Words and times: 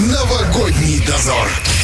Новогодний 0.00 1.00
дозор. 1.06 1.79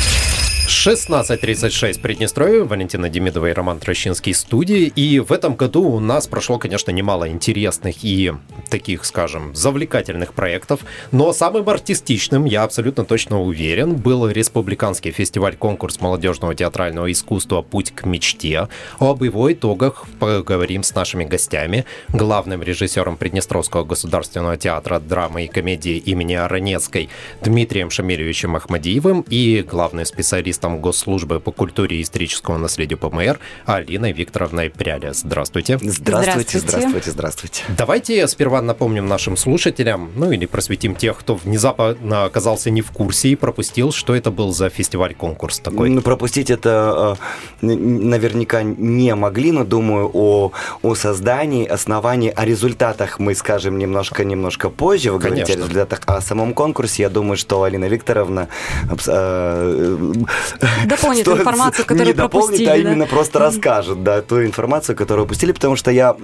16.36 0.67 2.01
Приднестровье, 2.01 2.65
Валентина 2.65 3.09
Демидова 3.09 3.51
и 3.51 3.53
Роман 3.53 3.79
Трощинский 3.79 4.35
студии. 4.35 4.93
И 4.97 5.21
в 5.21 5.31
этом 5.31 5.55
году 5.55 5.85
у 5.85 6.01
нас 6.01 6.27
прошло, 6.27 6.59
конечно, 6.59 6.91
немало 6.91 7.29
интересных 7.29 8.03
и 8.03 8.33
таких, 8.69 9.05
скажем, 9.05 9.55
завлекательных 9.55 10.33
проектов. 10.33 10.81
Но 11.13 11.33
самым 11.33 11.69
артистичным, 11.69 12.47
я 12.47 12.65
абсолютно 12.65 13.05
точно 13.05 13.41
уверен, 13.41 13.95
был 13.95 14.29
республиканский 14.29 15.13
фестиваль-конкурс 15.13 16.01
молодежного 16.01 16.57
театрального 16.57 17.13
искусства 17.13 17.63
«Путь 17.63 17.93
к 17.93 18.05
мечте». 18.05 18.69
Об 18.99 19.23
его 19.23 19.53
итогах 19.53 20.05
поговорим 20.19 20.83
с 20.83 20.93
нашими 20.97 21.25
гостями. 21.25 21.85
Главным 22.09 22.65
режиссером 22.65 23.17
Приднестровского 23.17 23.85
государственного 23.85 24.57
театра 24.57 24.99
драмы 24.99 25.45
и 25.45 25.49
комедии 25.49 25.97
имени 25.97 26.35
Аронецкой 26.35 27.09
Дмитрием 27.41 27.91
Шамильевичем 27.91 28.57
Ахмадиевым 28.57 29.25
и 29.31 29.63
главным 29.63 30.05
специалистом 30.05 30.56
специалистом 30.57 30.81
Госслужбы 30.81 31.41
по 31.41 31.53
культуре 31.53 31.99
и 31.99 32.03
историческому 32.03 32.59
наследию 32.59 32.99
ПМР 32.99 33.39
Алиной 33.67 34.13
Викторовной 34.13 34.71
Пряля. 34.71 35.13
Здравствуйте. 35.13 35.79
Здравствуйте, 35.81 36.59
здравствуйте, 36.59 37.11
здравствуйте. 37.11 37.63
Давайте 37.77 38.27
сперва 38.27 38.63
напомним 38.63 39.07
нашим 39.07 39.37
слушателям, 39.37 40.11
ну 40.17 40.33
или 40.33 40.47
просветим 40.47 40.95
тех, 40.95 41.19
кто 41.19 41.35
внезапно 41.35 42.25
оказался 42.25 42.71
не 42.71 42.81
в 42.81 42.91
курсе 42.91 43.29
и 43.29 43.37
пропустил, 43.37 43.93
что 43.93 44.15
это 44.15 44.31
был 44.31 44.53
за 44.53 44.71
фестиваль-конкурс 44.71 45.61
такой. 45.61 45.91
Ну, 45.91 46.01
пропустить 46.01 46.51
это 46.51 47.19
э, 47.63 47.67
наверняка 47.67 48.63
не 48.63 49.15
могли, 49.15 49.53
но 49.53 49.65
думаю, 49.65 50.11
о, 50.13 50.53
о 50.83 50.95
создании, 50.95 51.67
основании, 51.67 52.33
о 52.35 52.45
результатах 52.45 53.19
мы 53.19 53.35
скажем 53.35 53.79
немножко-немножко 53.79 54.71
позже. 54.71 55.13
Вы 55.13 55.21
Конечно. 55.21 55.45
говорите 55.45 55.53
о 55.53 55.57
результатах, 55.57 56.01
о 56.07 56.21
самом 56.21 56.55
конкурсе. 56.55 57.03
Я 57.03 57.11
думаю, 57.11 57.37
что 57.37 57.63
Алина 57.63 57.87
Викторовна 57.89 58.49
дополнит 60.87 61.27
информацию, 61.27 61.85
которую 61.87 62.09
не 62.09 62.15
пропустили. 62.15 62.65
дополнит, 62.65 62.69
а 62.69 62.85
да? 62.85 62.91
именно 62.91 63.07
просто 63.07 63.39
расскажет, 63.39 64.03
да, 64.03 64.23
ту 64.23 64.43
информацию, 64.43 64.97
которую 64.97 65.25
упустили, 65.25 65.53
потому 65.53 65.77
что 65.77 65.91
я 65.91 66.17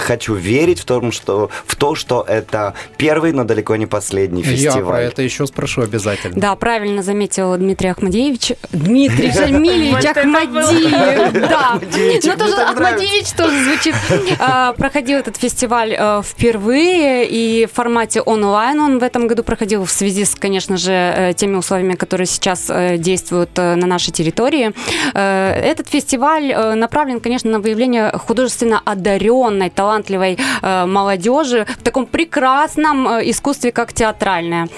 хочу 0.00 0.34
верить 0.34 0.80
в, 0.80 0.84
том, 0.84 1.12
что, 1.12 1.50
в 1.66 1.76
то, 1.76 1.94
что 1.94 2.24
это 2.26 2.74
первый, 2.96 3.32
но 3.32 3.44
далеко 3.44 3.76
не 3.76 3.86
последний 3.86 4.42
фестиваль. 4.42 4.78
Я 4.78 4.84
про 4.84 5.02
это 5.02 5.22
еще 5.22 5.46
спрошу 5.46 5.82
обязательно. 5.82 6.40
Да, 6.40 6.54
правильно 6.56 7.02
заметил 7.02 7.56
Дмитрий 7.56 7.90
Ахмадеевич. 7.90 8.52
Дмитрий 8.72 9.32
Жамилевич 9.32 10.04
Ахмадиев. 10.04 11.48
Да, 11.48 11.80
но 11.80 12.36
тоже 12.36 12.62
Ахмадиевич 12.62 13.30
тоже 13.32 13.64
звучит. 13.64 13.94
А, 14.38 14.72
проходил 14.72 15.18
этот 15.18 15.36
фестиваль 15.36 15.94
э, 15.98 16.22
впервые, 16.24 17.26
и 17.28 17.66
в 17.66 17.72
формате 17.72 18.20
онлайн 18.20 18.80
он 18.80 18.98
в 18.98 19.02
этом 19.02 19.26
году 19.26 19.42
проходил 19.42 19.84
в 19.84 19.90
связи 19.90 20.24
с, 20.24 20.34
конечно 20.34 20.76
же, 20.76 20.92
э, 20.92 21.32
теми 21.34 21.56
условиями, 21.56 21.94
которые 21.94 22.26
сейчас 22.26 22.68
э, 22.68 22.96
действуют 22.98 23.50
на 23.76 23.86
нашей 23.86 24.12
территории. 24.12 24.72
Э, 25.14 25.52
этот 25.72 25.88
фестиваль 25.88 26.52
э, 26.52 26.74
направлен, 26.74 27.20
конечно, 27.20 27.50
на 27.50 27.60
выявление 27.60 28.12
художественно 28.12 28.80
одаренной, 28.84 29.70
талантливой 29.70 30.38
молодежи 30.62 31.66
в 31.78 31.82
таком 31.82 32.06
прекрасном 32.06 33.06
искусстве, 33.30 33.72
как 33.72 33.92
театральное. 33.92 34.68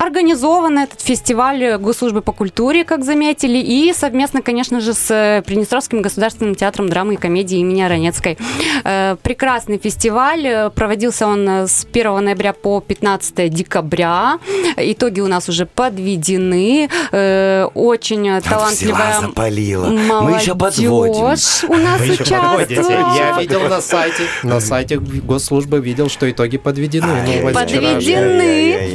Организован 0.00 0.78
этот 0.78 1.02
фестиваль 1.02 1.76
Госслужбы 1.76 2.22
по 2.22 2.32
культуре, 2.32 2.84
как 2.84 3.04
заметили, 3.04 3.58
и 3.58 3.92
совместно, 3.92 4.40
конечно 4.40 4.80
же, 4.80 4.94
с 4.94 5.42
Приднестровским 5.46 6.00
государственным 6.00 6.54
театром 6.54 6.88
драмы 6.88 7.14
и 7.14 7.16
комедии 7.18 7.58
имени 7.58 7.82
Ранецкой. 7.82 8.38
Э, 8.84 9.16
прекрасный 9.22 9.76
фестиваль. 9.76 10.70
Проводился 10.74 11.26
он 11.26 11.46
с 11.46 11.86
1 11.92 12.24
ноября 12.24 12.54
по 12.54 12.80
15 12.80 13.50
декабря. 13.50 14.38
Итоги 14.78 15.20
у 15.20 15.28
нас 15.28 15.50
уже 15.50 15.66
подведены. 15.66 16.88
Э, 17.12 17.66
очень 17.74 18.40
талантливая 18.40 19.20
запалила. 19.20 19.84
Мы 19.86 20.30
еще 20.30 20.54
подводим. 20.54 21.24
У 21.24 21.76
нас 21.76 22.00
Вы 22.00 22.14
участвует. 22.14 22.70
Я 22.70 23.36
видел 23.38 23.68
на 23.68 23.82
сайте. 23.82 24.22
На 24.44 24.60
сайте 24.60 24.98
госслужбы 24.98 25.78
видел, 25.80 26.08
что 26.08 26.30
итоги 26.30 26.56
подведены. 26.56 27.42
Ну, 27.42 27.52
подведены. 27.52 28.94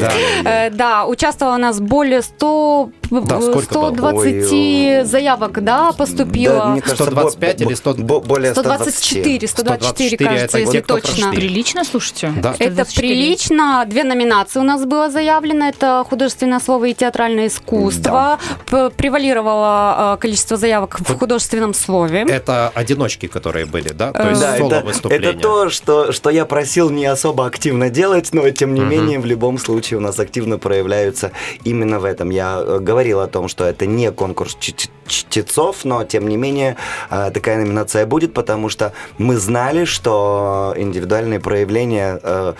Да. 0.71 0.94
Участвовало 1.05 1.55
у 1.55 1.59
нас 1.59 1.79
более 1.79 2.21
100, 2.21 2.91
да, 3.09 3.41
120 3.41 4.51
Ой, 4.51 5.05
заявок, 5.05 5.63
да, 5.63 5.91
поступило. 5.91 6.55
Да, 6.55 6.65
мне 6.67 6.81
кажется, 6.81 7.03
125 7.03 7.61
или 7.61 7.73
100, 7.73 7.93
более 7.93 8.51
124, 8.51 9.47
124, 9.47 9.47
124 9.47 10.29
кажется, 10.29 10.57
если 10.57 10.81
точно. 10.81 11.31
Прилично, 11.31 11.83
слушайте? 11.83 12.33
Да. 12.37 12.55
Это 12.59 12.85
прилично. 12.85 13.85
Две 13.87 14.03
номинации 14.03 14.59
у 14.59 14.63
нас 14.63 14.85
было 14.85 15.09
заявлено. 15.09 15.67
Это 15.67 16.05
художественное 16.09 16.59
слово 16.59 16.85
и 16.85 16.93
театральное 16.93 17.47
искусство. 17.47 18.39
Да. 18.71 18.89
Превалировало 18.89 20.13
а, 20.13 20.17
количество 20.17 20.57
заявок 20.57 20.99
в 20.99 21.17
художественном 21.17 21.73
слове. 21.73 22.25
Это 22.27 22.71
одиночки, 22.73 23.27
которые 23.27 23.65
были, 23.65 23.89
да? 23.89 24.11
То 24.11 24.29
есть 24.29 24.41
да, 24.41 24.57
соло 24.57 24.81
выступления. 24.81 25.29
Это 25.29 25.39
то, 25.39 25.69
что, 25.69 26.11
что 26.11 26.29
я 26.29 26.45
просил 26.45 26.89
не 26.89 27.05
особо 27.05 27.45
активно 27.45 27.89
делать, 27.89 28.29
но 28.33 28.49
тем 28.51 28.73
не 28.73 28.81
угу. 28.81 28.89
менее 28.89 29.19
в 29.19 29.25
любом 29.25 29.57
случае 29.57 29.97
у 29.97 30.01
нас 30.01 30.19
активно 30.19 30.57
проявляются 30.57 31.31
именно 31.63 31.99
в 31.99 32.05
этом. 32.05 32.29
Я 32.29 32.59
э, 32.59 32.79
говорил 32.95 33.19
о 33.19 33.27
том, 33.27 33.49
что 33.49 33.65
это 33.65 33.85
не 33.85 34.09
конкурс 34.09 34.57
чтецов, 35.05 35.83
но 35.83 36.05
тем 36.05 36.29
не 36.29 36.37
менее 36.37 36.77
э, 37.09 37.29
такая 37.33 37.57
номинация 37.57 38.05
будет, 38.05 38.33
потому 38.33 38.69
что 38.69 38.93
мы 39.17 39.35
знали, 39.35 39.83
что 39.83 40.73
индивидуальные 40.77 41.41
проявления 41.41 42.17
э, 42.23 42.53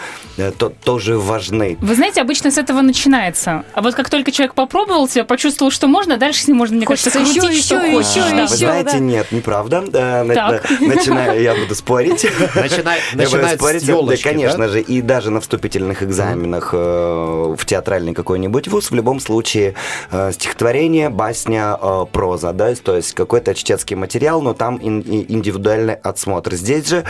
то, 0.57 0.69
тоже 0.69 1.18
важны. 1.18 1.78
Вы 1.79 1.96
знаете, 1.96 2.19
обычно 2.19 2.51
с 2.51 2.57
этого 2.57 2.81
начинается. 2.81 3.63
А 3.73 3.81
вот 3.81 3.96
как 3.96 4.09
только 4.09 4.34
человек 4.34 4.56
попробовал 4.56 5.07
себя, 5.07 5.23
почувствовал, 5.23 5.72
что 5.72 5.88
можно, 5.88 6.18
дальше 6.18 6.41
с 6.41 6.47
ним 6.50 6.57
можно, 6.57 6.75
мне 6.75 6.85
кажется, 6.85 7.12
крутить, 7.12 7.35
еще, 7.38 7.63
что 7.63 7.75
еще, 7.78 7.91
хочешь. 7.96 8.25
Еще, 8.25 8.35
да. 8.35 8.46
Вы 8.46 8.56
знаете, 8.57 8.91
да. 8.91 9.00
нет, 9.00 9.31
неправда. 9.31 9.81
Начинаю, 9.81 11.41
я 11.41 11.56
буду 11.56 11.73
спорить. 11.75 12.28
Начинает 12.56 13.56
спорить, 13.56 13.85
да, 13.85 14.16
конечно 14.22 14.67
же, 14.67 14.81
и 14.81 15.02
даже 15.02 15.31
на 15.31 15.40
вступительных 15.40 16.03
экзаменах 16.03 16.73
в 16.73 17.66
театральный 17.66 18.13
какой-нибудь 18.13 18.67
вуз, 18.67 18.91
в 18.91 18.96
любом 18.96 19.22
случае 19.22 19.75
э, 20.12 20.25
стихотворение, 20.31 21.09
басня, 21.09 21.78
э, 21.81 22.06
проза, 22.12 22.53
да, 22.53 22.74
то 22.75 22.96
есть 22.96 23.13
какой-то 23.13 23.53
чтецкий 23.53 23.96
материал, 23.96 24.41
но 24.41 24.53
там 24.53 24.80
ин, 24.81 25.02
индивидуальный 25.02 25.96
отсмотр. 25.96 26.56
Здесь 26.56 26.88
же 26.88 27.03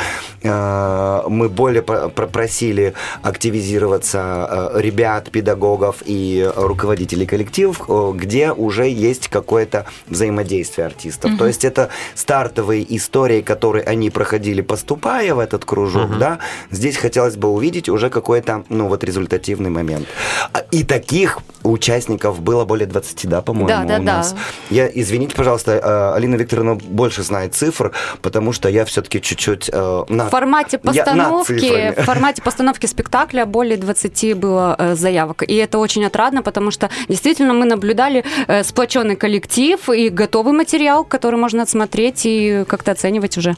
э, 0.43 1.21
мы 1.27 1.49
более 1.49 1.81
просили 1.81 2.93
активизироваться 3.21 4.71
э, 4.75 4.81
ребят, 4.81 5.31
педагогов 5.31 5.97
и 6.05 6.49
руководителей 6.55 7.25
коллективов, 7.25 7.81
э, 7.87 8.11
где 8.15 8.51
уже 8.51 8.87
есть 8.87 9.27
какое-то 9.27 9.85
взаимодействие 10.07 10.87
артистов. 10.87 11.31
Mm-hmm. 11.31 11.37
То 11.37 11.47
есть 11.47 11.65
это 11.65 11.89
стартовые 12.13 12.95
истории, 12.95 13.41
которые 13.41 13.83
они 13.83 14.09
проходили, 14.09 14.61
поступая 14.61 15.33
в 15.33 15.39
этот 15.39 15.65
кружок, 15.65 16.11
mm-hmm. 16.11 16.19
да, 16.19 16.39
здесь 16.71 16.97
хотелось 16.97 17.35
бы 17.35 17.49
увидеть 17.49 17.89
уже 17.89 18.09
какой-то, 18.09 18.63
ну 18.69 18.87
вот, 18.87 19.03
результативный 19.03 19.69
момент. 19.69 20.07
А, 20.53 20.59
и 20.71 20.83
таких 20.83 21.39
участников 21.63 22.41
было 22.41 22.65
более 22.65 22.87
20, 22.87 23.04
да, 23.23 23.41
по-моему, 23.41 23.67
да, 23.67 23.83
да, 23.83 23.97
у 23.97 24.03
нас. 24.03 24.33
Да. 24.33 24.39
Я, 24.69 24.89
извините, 24.93 25.35
пожалуйста, 25.35 25.71
э, 25.71 26.15
Алина 26.15 26.35
Викторовна 26.35 26.75
больше 26.75 27.23
знает 27.23 27.55
цифр, 27.55 27.91
потому 28.21 28.53
что 28.53 28.69
я 28.69 28.85
все-таки 28.85 29.21
чуть-чуть 29.21 29.69
э, 29.71 30.03
на... 30.09 30.25
В 30.25 30.29
формате 30.29 30.77
постановки, 30.77 31.93
в 31.97 32.03
формате 32.03 32.41
постановки 32.41 32.85
спектакля 32.85 33.45
более 33.45 33.77
20 33.77 34.37
было 34.37 34.75
э, 34.77 34.95
заявок. 34.95 35.43
И 35.43 35.55
это 35.55 35.77
очень 35.77 36.05
отрадно, 36.05 36.41
потому 36.41 36.71
что 36.71 36.89
действительно 37.09 37.53
мы 37.53 37.65
наблюдали 37.65 38.23
сплоченный 38.63 39.15
коллектив 39.15 39.89
и 39.89 40.09
готовый 40.09 40.53
материал, 40.53 41.03
который 41.03 41.39
можно 41.39 41.63
отсмотреть 41.63 42.25
и 42.25 42.65
как-то 42.67 42.91
оценивать 42.91 43.37
уже. 43.37 43.55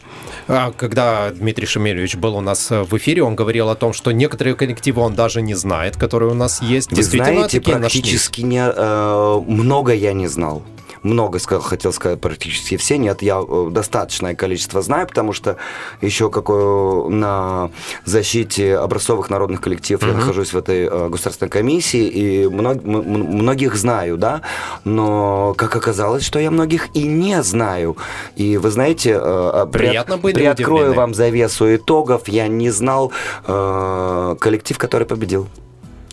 А, 0.47 0.72
когда 0.72 1.29
Дмитрий 1.31 1.66
Шемельевич 1.66 2.16
был 2.16 2.35
у 2.35 2.41
нас 2.41 2.69
в 2.69 2.97
эфире, 2.97 3.24
он 3.24 3.35
говорил 3.35 3.69
о 3.69 3.75
том, 3.75 3.94
что 3.94 4.12
некоторые 4.12 4.56
коллективы 4.56 5.02
он 5.02 5.14
даже 5.14 5.41
не 5.41 5.56
знает, 5.56 5.97
которые 5.97 6.31
у 6.31 6.35
нас 6.35 6.62
есть. 6.62 6.91
Вы 6.91 7.03
знаете, 7.03 7.62
практически 7.62 8.41
не, 8.41 8.64
э, 8.64 9.36
много 9.41 9.93
я 9.93 10.13
не 10.13 10.28
знал 10.28 10.63
много 11.03 11.39
хотел 11.39 11.93
сказать 11.93 12.19
практически 12.19 12.78
все, 12.78 12.97
нет, 12.97 13.22
я 13.22 13.41
э, 13.47 13.67
достаточное 13.72 14.35
количество 14.35 14.81
знаю, 14.81 15.07
потому 15.07 15.34
что 15.34 15.57
еще 16.01 16.29
какое 16.29 17.09
на 17.09 17.72
защите 18.05 18.78
образцовых 18.78 19.29
народных 19.29 19.61
коллективов 19.61 20.03
mm-hmm. 20.03 20.11
я 20.11 20.13
нахожусь 20.13 20.53
в 20.53 20.57
этой 20.57 20.85
э, 20.85 21.09
государственной 21.09 21.49
комиссии, 21.49 22.07
и 22.07 22.47
мног, 22.47 22.84
многих 22.84 23.75
знаю, 23.75 24.17
да, 24.17 24.41
но 24.84 25.53
как 25.57 25.75
оказалось, 25.75 26.25
что 26.25 26.39
я 26.39 26.51
многих 26.51 26.89
и 26.93 27.03
не 27.03 27.41
знаю. 27.43 27.97
И 28.35 28.57
вы 28.57 28.69
знаете, 28.72 29.17
а, 29.19 29.66
Приятно 29.66 30.17
при, 30.17 30.34
приоткрою 30.34 30.78
удивлены. 30.78 30.95
вам 30.95 31.13
завесу 31.13 31.75
итогов, 31.75 32.28
я 32.28 32.47
не 32.47 32.69
знал 32.69 33.11
э, 33.45 34.35
коллектив, 34.39 34.78
который 34.78 35.07
победил. 35.07 35.47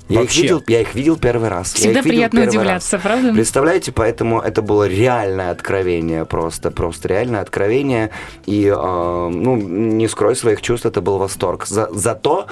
Я 0.08 0.22
их, 0.22 0.34
видел, 0.36 0.62
я 0.66 0.80
их 0.82 0.94
видел 0.94 1.16
первый 1.16 1.48
раз. 1.48 1.72
Всегда 1.72 2.02
приятно 2.02 2.42
удивляться, 2.42 2.96
раз. 2.96 3.02
правда? 3.02 3.32
Представляете, 3.32 3.90
поэтому 3.90 4.40
это 4.40 4.60
было 4.60 4.86
реальное 4.86 5.50
откровение, 5.50 6.26
просто, 6.26 6.70
просто 6.70 7.08
реальное 7.08 7.40
откровение. 7.40 8.10
И, 8.44 8.66
э, 8.66 8.74
ну, 8.74 9.56
не 9.56 10.06
скрой 10.08 10.36
своих 10.36 10.60
чувств, 10.60 10.84
это 10.84 11.00
был 11.00 11.16
восторг. 11.16 11.66
За, 11.66 11.88
за 11.90 12.14
то, 12.14 12.46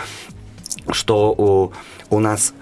что 0.91 1.33
у, 1.37 1.73
у 2.15 2.19
нас 2.21 2.55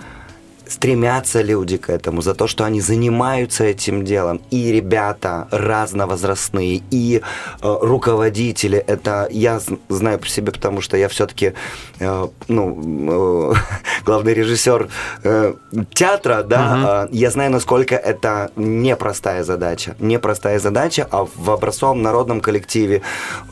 стремятся 0.70 1.42
люди 1.42 1.76
к 1.76 1.90
этому, 1.90 2.22
за 2.22 2.34
то, 2.34 2.46
что 2.46 2.64
они 2.64 2.80
занимаются 2.80 3.64
этим 3.64 4.04
делом. 4.04 4.40
И 4.50 4.72
ребята 4.72 5.48
разновозрастные, 5.50 6.82
и 6.90 7.20
э, 7.62 7.78
руководители. 7.82 8.78
Это 8.78 9.28
я 9.30 9.60
знаю 9.88 10.18
по 10.18 10.28
себе, 10.28 10.52
потому 10.52 10.80
что 10.80 10.96
я 10.96 11.08
все-таки 11.08 11.52
э, 11.98 12.28
ну, 12.48 13.52
э, 13.52 13.54
главный 14.04 14.34
режиссер 14.34 14.88
э, 15.24 15.54
театра, 15.94 16.42
да. 16.42 16.74
Угу. 16.74 16.86
Э, 16.86 17.08
я 17.12 17.30
знаю, 17.30 17.50
насколько 17.50 17.94
это 17.94 18.50
непростая 18.56 19.44
задача. 19.44 19.96
Непростая 19.98 20.58
задача, 20.58 21.06
а 21.10 21.26
в 21.34 21.50
образцовом 21.50 22.02
народном 22.02 22.40
коллективе 22.40 23.02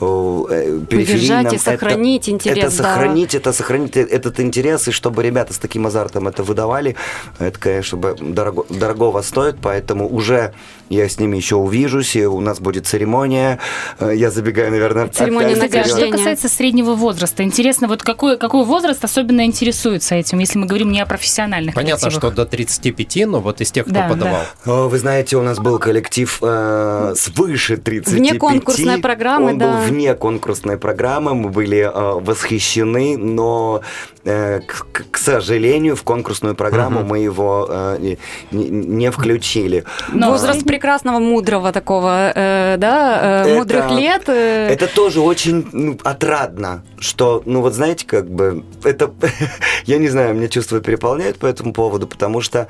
э, 0.01 0.05
э 0.51 0.81
периферийном... 0.89 1.55
и 1.55 1.59
сохранить 1.59 2.23
это, 2.23 2.31
интерес. 2.31 2.59
Это 2.59 2.67
да. 2.67 2.71
сохранить, 2.83 3.35
это 3.35 3.53
сохранить 3.53 3.97
этот 3.97 4.41
интерес, 4.41 4.89
и 4.89 4.93
чтобы 4.93 5.23
ребята 5.23 5.53
с 5.53 5.59
таким 5.59 5.87
азартом 5.87 6.29
это 6.29 6.43
выдавали, 6.43 6.97
это, 7.39 7.59
конечно, 7.59 7.99
дорого, 7.99 8.65
дорогого 8.69 9.23
стоит, 9.23 9.57
поэтому 9.61 10.09
уже 10.09 10.53
я 10.89 11.09
с 11.09 11.19
ними 11.19 11.37
еще 11.37 11.57
увижусь, 11.57 12.17
и 12.17 12.27
у 12.27 12.41
нас 12.41 12.61
будет 12.61 12.87
церемония. 12.87 13.59
Э, 13.99 14.13
я 14.15 14.31
забегаю, 14.31 14.71
наверное, 14.71 15.09
церемония 15.09 15.55
опять. 15.55 15.87
Что 15.87 16.11
касается 16.11 16.49
среднего 16.49 16.95
возраста, 16.95 17.43
интересно, 17.43 17.89
вот 17.89 18.03
какой, 18.03 18.39
какой 18.39 18.65
возраст 18.65 19.05
особенно 19.05 19.45
интересуется 19.45 20.15
этим, 20.15 20.38
если 20.39 20.59
мы 20.59 20.67
говорим 20.67 20.93
не 20.93 21.01
о 21.01 21.07
профессиональных 21.07 21.75
Понятно, 21.75 22.11
что 22.11 22.31
до 22.31 22.47
35, 22.47 23.27
но 23.27 23.41
вот 23.41 23.61
из 23.61 23.71
тех, 23.71 23.85
кто 23.85 23.95
да, 23.95 24.09
подавал. 24.09 24.43
Да. 24.65 24.73
Вы 24.73 24.99
знаете, 24.99 25.37
у 25.37 25.43
нас 25.43 25.59
был 25.59 25.79
коллектив 25.79 26.39
э, 26.43 27.15
свыше 27.17 27.77
35. 27.77 28.19
Вне 28.19 28.35
конкурсной 28.35 28.99
программы, 28.99 29.53
Он 29.53 29.59
да. 29.59 29.73
был 29.73 29.79
вне 29.87 30.15
конкурсной 30.15 30.79
программы, 30.79 31.35
мы 31.35 31.49
были 31.51 31.79
э, 31.79 32.21
восхищены, 32.21 33.17
но 33.17 33.83
Э, 34.29 34.61
к, 34.61 35.05
к 35.11 35.17
сожалению, 35.17 35.97
в 35.97 36.03
конкурсную 36.03 36.55
программу 36.55 37.01
угу. 37.01 37.09
мы 37.09 37.19
его 37.21 37.67
э, 37.71 38.17
не, 38.51 38.69
не 38.69 39.11
включили. 39.11 39.85
Но 40.13 40.33
возраст 40.33 40.65
прекрасного, 40.65 41.19
мудрого 41.19 41.73
такого, 41.73 42.33
э, 42.35 42.77
да, 42.77 43.21
э, 43.23 43.47
это, 43.47 43.55
мудрых 43.55 43.91
лет. 43.93 44.29
Э... 44.29 44.69
Это 44.69 44.87
тоже 44.87 45.21
очень 45.21 45.67
ну, 45.73 45.99
отрадно, 46.05 46.83
что, 46.99 47.43
ну 47.47 47.63
вот 47.63 47.73
знаете, 47.73 48.07
как 48.07 48.29
бы, 48.29 48.65
это, 48.85 49.11
я 49.87 49.97
не 49.97 50.09
знаю, 50.09 50.28
мне 50.35 50.49
чувства 50.49 50.81
переполняют 50.81 51.39
по 51.39 51.47
этому 51.47 51.73
поводу, 51.73 52.07
потому 52.07 52.41
что 52.41 52.69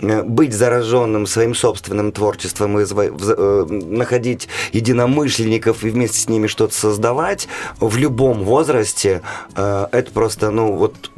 быть 0.00 0.52
зараженным 0.52 1.26
своим 1.26 1.54
собственным 1.54 2.12
творчеством 2.12 2.78
и 2.78 2.84
э, 2.84 3.66
находить 3.68 4.48
единомышленников 4.72 5.84
и 5.84 5.90
вместе 5.90 6.18
с 6.18 6.28
ними 6.28 6.46
что-то 6.46 6.74
создавать 6.74 7.48
в 7.80 7.96
любом 7.96 8.44
возрасте, 8.44 9.22
э, 9.56 9.86
это 9.90 10.10
просто, 10.12 10.50
ну, 10.50 10.74
вот 10.74 11.10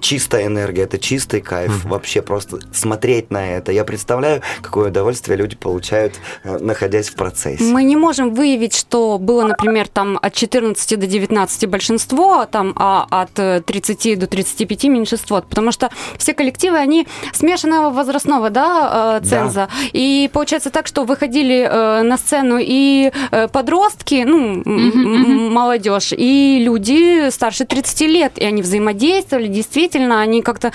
чистая 0.00 0.46
энергия, 0.46 0.82
это 0.82 0.98
чистый 0.98 1.40
кайф. 1.40 1.84
Mm-hmm. 1.84 1.88
Вообще 1.88 2.22
просто 2.22 2.60
смотреть 2.72 3.30
на 3.30 3.56
это. 3.56 3.72
Я 3.72 3.84
представляю, 3.84 4.42
какое 4.62 4.88
удовольствие 4.88 5.36
люди 5.36 5.56
получают, 5.56 6.14
находясь 6.44 7.08
в 7.08 7.14
процессе. 7.14 7.64
Мы 7.64 7.84
не 7.84 7.96
можем 7.96 8.34
выявить, 8.34 8.74
что 8.74 9.18
было, 9.18 9.46
например, 9.46 9.88
там 9.88 10.18
от 10.20 10.34
14 10.34 10.98
до 10.98 11.06
19 11.06 11.68
большинство, 11.68 12.46
там, 12.46 12.72
а 12.76 13.06
от 13.10 13.64
30 13.64 14.18
до 14.18 14.26
35 14.26 14.84
меньшинство, 14.84 15.42
потому 15.42 15.72
что 15.72 15.90
все 16.18 16.34
коллективы, 16.34 16.78
они 16.78 17.06
смешанного 17.32 17.90
возраста 17.90 18.21
возрастного 18.22 18.50
да, 18.50 19.20
э, 19.22 19.26
ценза. 19.26 19.68
Да. 19.68 19.88
И 19.92 20.30
получается 20.32 20.70
так, 20.70 20.86
что 20.86 21.04
выходили 21.04 21.68
э, 21.68 22.02
на 22.02 22.16
сцену 22.16 22.58
и 22.60 23.12
э, 23.30 23.48
подростки, 23.48 24.24
ну, 24.26 24.62
молодежь, 25.50 26.12
и 26.12 26.58
люди 26.62 27.30
старше 27.30 27.64
30 27.64 28.00
лет, 28.02 28.32
и 28.36 28.44
они 28.44 28.62
взаимодействовали, 28.62 29.48
действительно, 29.48 30.20
они 30.20 30.42
как-то 30.42 30.72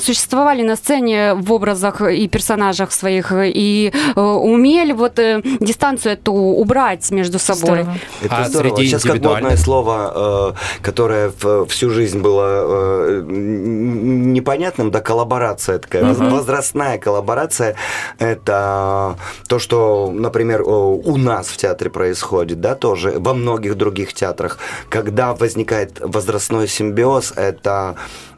существовали 0.00 0.62
на 0.62 0.76
сцене 0.76 1.34
в 1.34 1.52
образах 1.52 2.00
и 2.00 2.28
персонажах 2.28 2.92
своих, 2.92 3.32
и 3.34 3.92
умели 4.16 4.92
вот 4.92 5.18
дистанцию 5.60 6.14
эту 6.14 6.32
убрать 6.32 7.10
между 7.10 7.38
собой. 7.38 7.82
Здорово. 7.82 7.94
Это 8.22 8.36
а 8.36 8.44
здорово. 8.44 8.76
Сейчас 8.76 9.02
как 9.02 9.22
модное 9.22 9.56
слово, 9.56 10.54
которое 10.82 11.32
всю 11.68 11.90
жизнь 11.90 12.20
было 12.20 13.22
непонятным, 13.22 14.90
да, 14.90 15.00
коллаборация 15.00 15.78
такая, 15.78 16.12
угу. 16.12 16.24
возраст 16.24 16.73
возрастная 16.74 16.98
коллаборация– 16.98 17.76
это 18.18 19.16
то, 19.48 19.58
что, 19.58 20.10
например, 20.12 20.62
у 20.62 21.16
нас 21.16 21.46
в 21.46 21.56
театре 21.56 21.90
происходит, 21.90 22.60
да, 22.60 22.74
тоже 22.74 23.14
во 23.16 23.32
многих 23.32 23.76
других 23.76 24.12
театрах. 24.12 24.58
Когда 24.90 25.34
возникает 25.34 26.00
возрастной 26.00 26.68
симбиоз, 26.68 27.32
это 27.36 27.94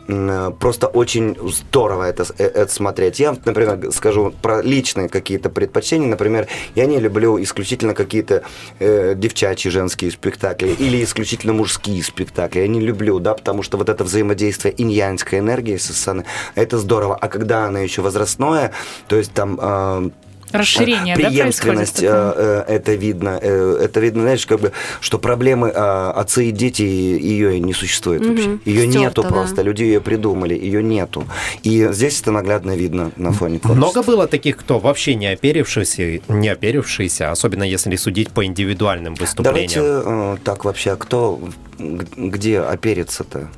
просто 0.06 0.86
очень 0.86 1.36
здорово 1.50 2.04
это, 2.04 2.24
э, 2.38 2.44
это 2.44 2.72
смотреть. 2.72 3.20
Я, 3.20 3.36
например, 3.44 3.92
скажу 3.92 4.32
про 4.42 4.62
личные 4.62 5.08
какие-то 5.08 5.50
предпочтения. 5.50 6.08
Например, 6.08 6.46
я 6.74 6.86
не 6.86 7.00
люблю 7.00 7.42
исключительно 7.42 7.94
какие-то 7.94 8.42
э, 8.78 9.14
девчачьи 9.16 9.70
женские 9.70 10.10
спектакли 10.10 10.68
или 10.68 11.02
исключительно 11.02 11.52
мужские 11.52 12.02
спектакли. 12.02 12.60
Я 12.60 12.68
не 12.68 12.80
люблю, 12.80 13.18
да, 13.18 13.34
потому 13.34 13.62
что 13.62 13.76
вот 13.76 13.88
это 13.88 14.04
взаимодействие 14.04 14.74
иньянской 14.80 15.40
энергии 15.40 15.76
со 15.76 15.92
сцены, 15.92 16.24
это 16.54 16.78
здорово. 16.78 17.16
А 17.16 17.28
когда 17.28 17.66
она 17.66 17.80
еще 17.80 18.02
возрастное, 18.02 18.72
то 19.08 19.16
есть 19.16 19.32
там... 19.32 19.58
Э, 19.60 20.10
Расширение, 20.58 21.14
преемственность, 21.14 22.02
да, 22.02 22.34
э, 22.36 22.64
э, 22.68 22.74
это 22.74 22.94
видно. 22.94 23.38
Э, 23.40 23.78
это 23.82 24.00
видно, 24.00 24.22
знаешь, 24.22 24.46
как 24.46 24.60
бы, 24.60 24.72
что 25.00 25.18
проблемы 25.18 25.70
отцы 25.70 26.46
и 26.46 26.50
дети, 26.50 26.82
ее 26.82 27.60
не 27.60 27.72
существует 27.72 28.22
угу. 28.22 28.30
вообще. 28.30 28.58
Ее 28.64 28.82
Стерто, 28.82 28.98
нету 28.98 29.22
да. 29.22 29.28
просто. 29.28 29.62
Люди 29.62 29.82
ее 29.82 30.00
придумали, 30.00 30.54
ее 30.54 30.82
нету. 30.82 31.26
И 31.62 31.88
здесь 31.92 32.20
это 32.20 32.30
наглядно 32.30 32.76
видно 32.76 33.10
на 33.16 33.32
фоне 33.32 33.58
творчества. 33.58 33.74
Много 33.74 34.02
было 34.02 34.26
таких, 34.26 34.56
кто 34.56 34.78
вообще 34.78 35.14
не 35.14 35.26
оперившийся, 35.26 36.20
не 36.28 36.48
оперившийся, 36.48 37.30
особенно 37.30 37.64
если 37.64 37.96
судить 37.96 38.30
по 38.30 38.44
индивидуальным 38.44 39.14
выступлениям. 39.14 40.02
Давайте 40.02 40.42
так 40.44 40.64
вообще, 40.64 40.92
а 40.92 40.96
кто, 40.96 41.40
где 41.78 42.60
опериться-то? 42.60 43.48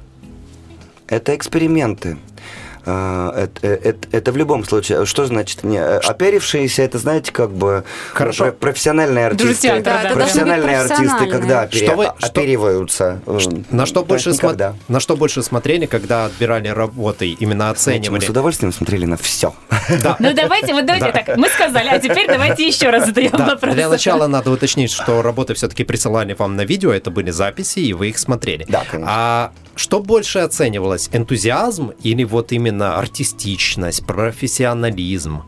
Это 1.09 1.35
эксперименты. 1.35 2.19
А, 2.87 3.35
это, 3.37 3.67
э, 3.67 3.79
это, 3.85 4.09
это 4.13 4.33
в 4.33 4.37
любом 4.37 4.65
случае. 4.65 5.07
Что 5.07 5.27
значит 5.27 5.65
не 5.65 5.79
оперившиеся? 5.79 6.83
Это 6.83 6.99
знаете 6.99 7.33
как 7.33 7.51
бы 7.51 7.85
Хорошо. 8.13 8.53
профессиональные 8.53 9.27
артисты. 9.27 9.47
Друзья, 9.47 9.81
да, 9.81 10.11
профессиональные 10.15 10.81
артисты, 10.81 11.27
когда 11.27 11.63
опери... 11.63 11.85
что 11.85 11.97
вы, 11.97 12.07
опериваются. 12.07 13.21
Что, 13.39 13.59
на 13.71 13.87
что 13.87 14.05
больше 14.05 14.35
смо... 14.35 14.55
на 14.89 15.01
что 15.01 15.17
больше 15.17 15.43
смотрели, 15.43 15.87
когда 15.87 16.27
отбирали 16.27 16.69
работы, 16.69 17.31
именно 17.31 17.71
оценивали? 17.71 17.99
Знаете, 17.99 18.11
мы 18.11 18.21
с 18.21 18.29
удовольствием 18.31 18.73
смотрели 18.73 19.07
на 19.07 19.17
все. 19.17 19.55
Да. 20.03 20.17
Ну 20.19 20.33
давайте, 20.35 20.75
вот 20.75 20.87
давайте 20.87 21.13
так. 21.13 21.37
Мы 21.37 21.49
сказали, 21.49 21.89
а 21.89 21.99
теперь 21.99 22.27
давайте 22.27 22.67
еще 22.67 22.91
раз 22.91 23.07
задаем 23.07 23.33
вопрос. 23.33 23.75
Для 23.75 23.89
начала 23.89 24.27
надо 24.27 24.51
уточнить, 24.51 24.91
что 24.91 25.23
работы 25.23 25.55
все-таки 25.55 25.85
присылали 25.85 26.35
вам 26.35 26.57
на 26.57 26.65
видео, 26.65 26.93
это 26.93 27.11
были 27.11 27.31
записи, 27.31 27.81
и 27.81 27.93
вы 27.93 28.09
их 28.11 28.19
смотрели. 28.19 28.65
Да, 28.69 28.85
конечно. 28.91 29.07
А 29.11 29.53
что 29.79 30.01
больше 30.01 30.41
оценивалось, 30.41 31.09
энтузиазм 31.13 31.93
или 32.03 32.25
вот 32.25 32.53
именно 32.53 32.97
артистичность, 32.97 34.05
профессионализм? 34.05 35.45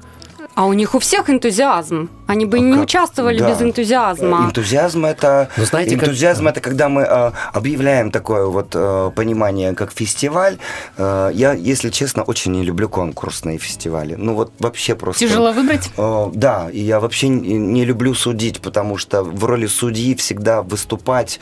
А 0.55 0.67
у 0.67 0.73
них 0.73 0.95
у 0.95 0.99
всех 0.99 1.29
энтузиазм. 1.31 2.09
Они 2.31 2.45
бы 2.45 2.59
а 2.59 2.61
не 2.61 2.75
как? 2.75 2.85
участвовали 2.85 3.39
да. 3.39 3.51
без 3.51 3.61
энтузиазма. 3.61 4.47
Энтузиазм 4.47 5.05
это, 5.05 5.49
ну, 5.57 5.65
знаете, 5.65 5.95
энтузиазм 5.97 6.45
как... 6.45 6.57
это 6.57 6.61
когда 6.61 6.89
мы 6.89 7.03
э, 7.03 7.33
объявляем 7.53 8.11
такое 8.11 8.47
вот 8.47 8.71
э, 8.75 9.11
понимание, 9.17 9.75
как 9.75 9.93
фестиваль. 9.93 10.59
Э, 10.97 11.31
я, 11.35 11.53
если 11.55 11.91
честно, 11.91 12.23
очень 12.23 12.53
не 12.53 12.63
люблю 12.63 12.89
конкурсные 12.89 13.59
фестивали. 13.59 14.15
Ну 14.15 14.35
вот 14.35 14.53
вообще 14.59 14.95
просто. 14.95 15.27
Тяжело 15.27 15.53
выбрать. 15.53 15.91
Э, 15.97 16.31
да, 16.33 16.69
и 16.73 16.81
я 16.81 17.01
вообще 17.01 17.29
не, 17.29 17.55
не 17.55 17.85
люблю 17.85 18.15
судить, 18.15 18.61
потому 18.61 18.97
что 18.97 19.25
в 19.25 19.45
роли 19.45 19.67
судьи 19.67 20.15
всегда 20.15 20.63
выступать. 20.63 21.41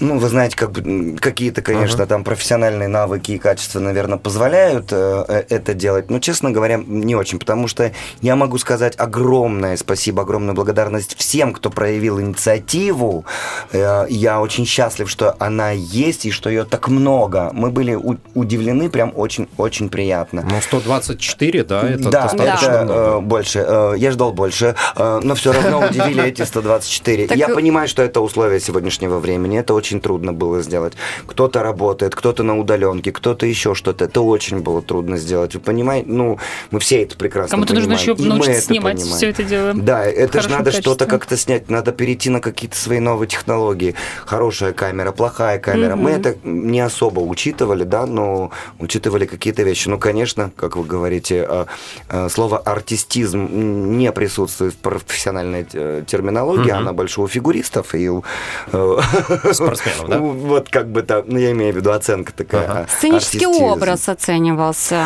Ну, 0.00 0.18
вы 0.18 0.28
знаете, 0.28 0.56
как 0.56 0.72
бы 0.72 1.16
какие-то, 1.18 1.62
конечно, 1.62 2.02
uh-huh. 2.02 2.06
там 2.06 2.24
профессиональные 2.24 2.88
навыки 2.88 3.32
и 3.32 3.38
качества, 3.38 3.80
наверное, 3.80 4.18
позволяют 4.18 4.88
э, 4.92 5.24
э, 5.28 5.44
это 5.48 5.74
делать. 5.74 6.10
Но, 6.10 6.20
честно 6.20 6.50
говоря, 6.50 6.82
не 6.86 7.14
очень, 7.14 7.38
потому 7.38 7.68
что 7.68 7.92
я 8.22 8.36
могу 8.36 8.58
сказать 8.58 8.94
огромное 8.96 9.76
спасибо, 9.76 10.05
огромную 10.12 10.54
благодарность 10.54 11.16
всем, 11.18 11.52
кто 11.52 11.70
проявил 11.70 12.20
инициативу. 12.20 13.24
Э, 13.72 14.06
я 14.08 14.40
очень 14.40 14.66
счастлив, 14.66 15.10
что 15.10 15.34
она 15.38 15.70
есть 15.70 16.26
и 16.26 16.30
что 16.30 16.48
ее 16.50 16.64
так 16.64 16.88
много. 16.88 17.50
Мы 17.52 17.70
были 17.70 17.98
удивлены, 18.34 18.88
прям 18.88 19.12
очень-очень 19.14 19.88
приятно. 19.88 20.46
Ну, 20.48 20.60
124, 20.60 21.64
да, 21.64 21.88
это 21.88 22.10
да, 22.10 22.22
достаточно 22.22 22.66
это, 22.66 22.84
много. 22.84 23.20
больше. 23.20 23.94
Я 23.96 24.10
ждал 24.10 24.32
больше, 24.32 24.74
но 24.96 25.34
все 25.34 25.52
равно 25.52 25.86
удивили 25.90 26.24
эти 26.24 26.42
124. 26.42 27.30
Я 27.34 27.48
понимаю, 27.48 27.88
что 27.88 28.02
это 28.02 28.20
условия 28.20 28.60
сегодняшнего 28.60 29.18
времени, 29.18 29.58
это 29.58 29.74
очень 29.74 29.96
очень 29.96 30.00
трудно 30.00 30.32
было 30.32 30.62
сделать. 30.62 30.94
Кто-то 31.26 31.62
работает, 31.62 32.14
кто-то 32.14 32.42
на 32.42 32.58
удаленке, 32.58 33.12
кто-то 33.12 33.46
еще 33.46 33.74
что-то. 33.74 34.04
Это 34.04 34.20
очень 34.20 34.60
было 34.60 34.82
трудно 34.82 35.16
сделать. 35.16 35.54
Вы 35.54 35.60
понимаете? 35.60 36.06
Ну, 36.08 36.38
мы 36.70 36.80
все 36.80 37.02
это 37.02 37.16
прекрасно 37.16 37.50
Кому-то 37.50 37.74
нужно 37.74 37.92
еще 37.92 38.14
научиться 38.14 38.60
снимать 38.62 38.96
понимаем. 38.96 39.16
все 39.16 39.30
это 39.30 39.42
дело. 39.42 39.72
Да, 39.86 40.04
это 40.04 40.40
же 40.40 40.48
надо 40.50 40.72
что-то 40.72 41.06
как-то 41.06 41.36
снять, 41.36 41.70
надо 41.70 41.92
перейти 41.92 42.28
на 42.28 42.40
какие-то 42.40 42.76
свои 42.76 42.98
новые 42.98 43.28
технологии. 43.28 43.94
Хорошая 44.24 44.72
камера, 44.72 45.12
плохая 45.12 45.60
камера. 45.60 45.92
Mm-hmm. 45.92 45.96
Мы 45.96 46.10
это 46.10 46.36
не 46.42 46.80
особо 46.80 47.20
учитывали, 47.20 47.84
да, 47.84 48.04
но 48.04 48.50
учитывали 48.80 49.26
какие-то 49.26 49.62
вещи. 49.62 49.88
Ну, 49.88 49.98
конечно, 49.98 50.50
как 50.56 50.74
вы 50.74 50.84
говорите, 50.84 51.46
э, 51.48 51.66
э, 52.08 52.28
слово 52.28 52.58
артистизм 52.58 53.46
не 53.96 54.10
присутствует 54.10 54.74
в 54.74 54.78
профессиональной 54.78 55.64
э, 55.72 56.02
терминологии, 56.04 56.72
mm-hmm. 56.72 56.78
она 56.78 56.92
больше 56.92 57.20
у 57.20 57.28
фигуристов 57.28 57.94
и 57.94 58.08
у... 58.08 58.24
Спортсменов, 59.52 60.08
да? 60.08 60.18
Вот 60.46 60.68
как 60.68 60.90
бы 60.90 61.02
там, 61.02 61.22
ну, 61.28 61.38
я 61.38 61.52
имею 61.52 61.72
в 61.72 61.76
виду 61.76 61.92
оценка 61.92 62.32
такая. 62.32 62.68
Ага. 62.68 62.86
Сценический 62.98 63.46
образ 63.46 64.08
оценивался. 64.08 65.04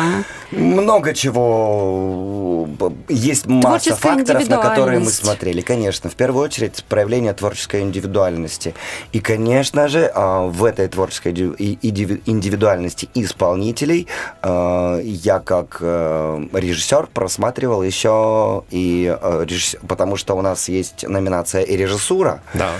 Много 0.51 1.13
чего. 1.13 2.67
Есть 3.07 3.45
масса 3.45 3.95
факторов, 3.95 4.49
на 4.49 4.57
которые 4.75 4.99
мы 4.99 5.11
смотрели. 5.11 5.61
Конечно, 5.61 6.09
в 6.09 6.15
первую 6.15 6.43
очередь 6.45 6.83
проявление 6.87 7.33
творческой 7.33 7.81
индивидуальности. 7.81 8.73
И, 9.11 9.19
конечно 9.19 9.87
же, 9.87 10.11
а, 10.13 10.47
в 10.47 10.63
этой 10.63 10.87
творческой 10.87 11.31
индивидуальности 11.31 13.09
исполнителей 13.13 14.07
а, 14.41 14.99
я 15.01 15.39
как 15.39 15.77
э, 15.81 16.47
режиссер 16.53 17.07
просматривал 17.13 17.83
еще 17.83 18.63
и 18.69 19.15
э, 19.21 19.45
потому 19.87 20.17
что 20.17 20.35
у 20.35 20.41
нас 20.41 20.69
есть 20.69 21.07
номинация 21.07 21.61
и 21.61 21.75
режиссура. 21.75 22.41
Да. 22.53 22.71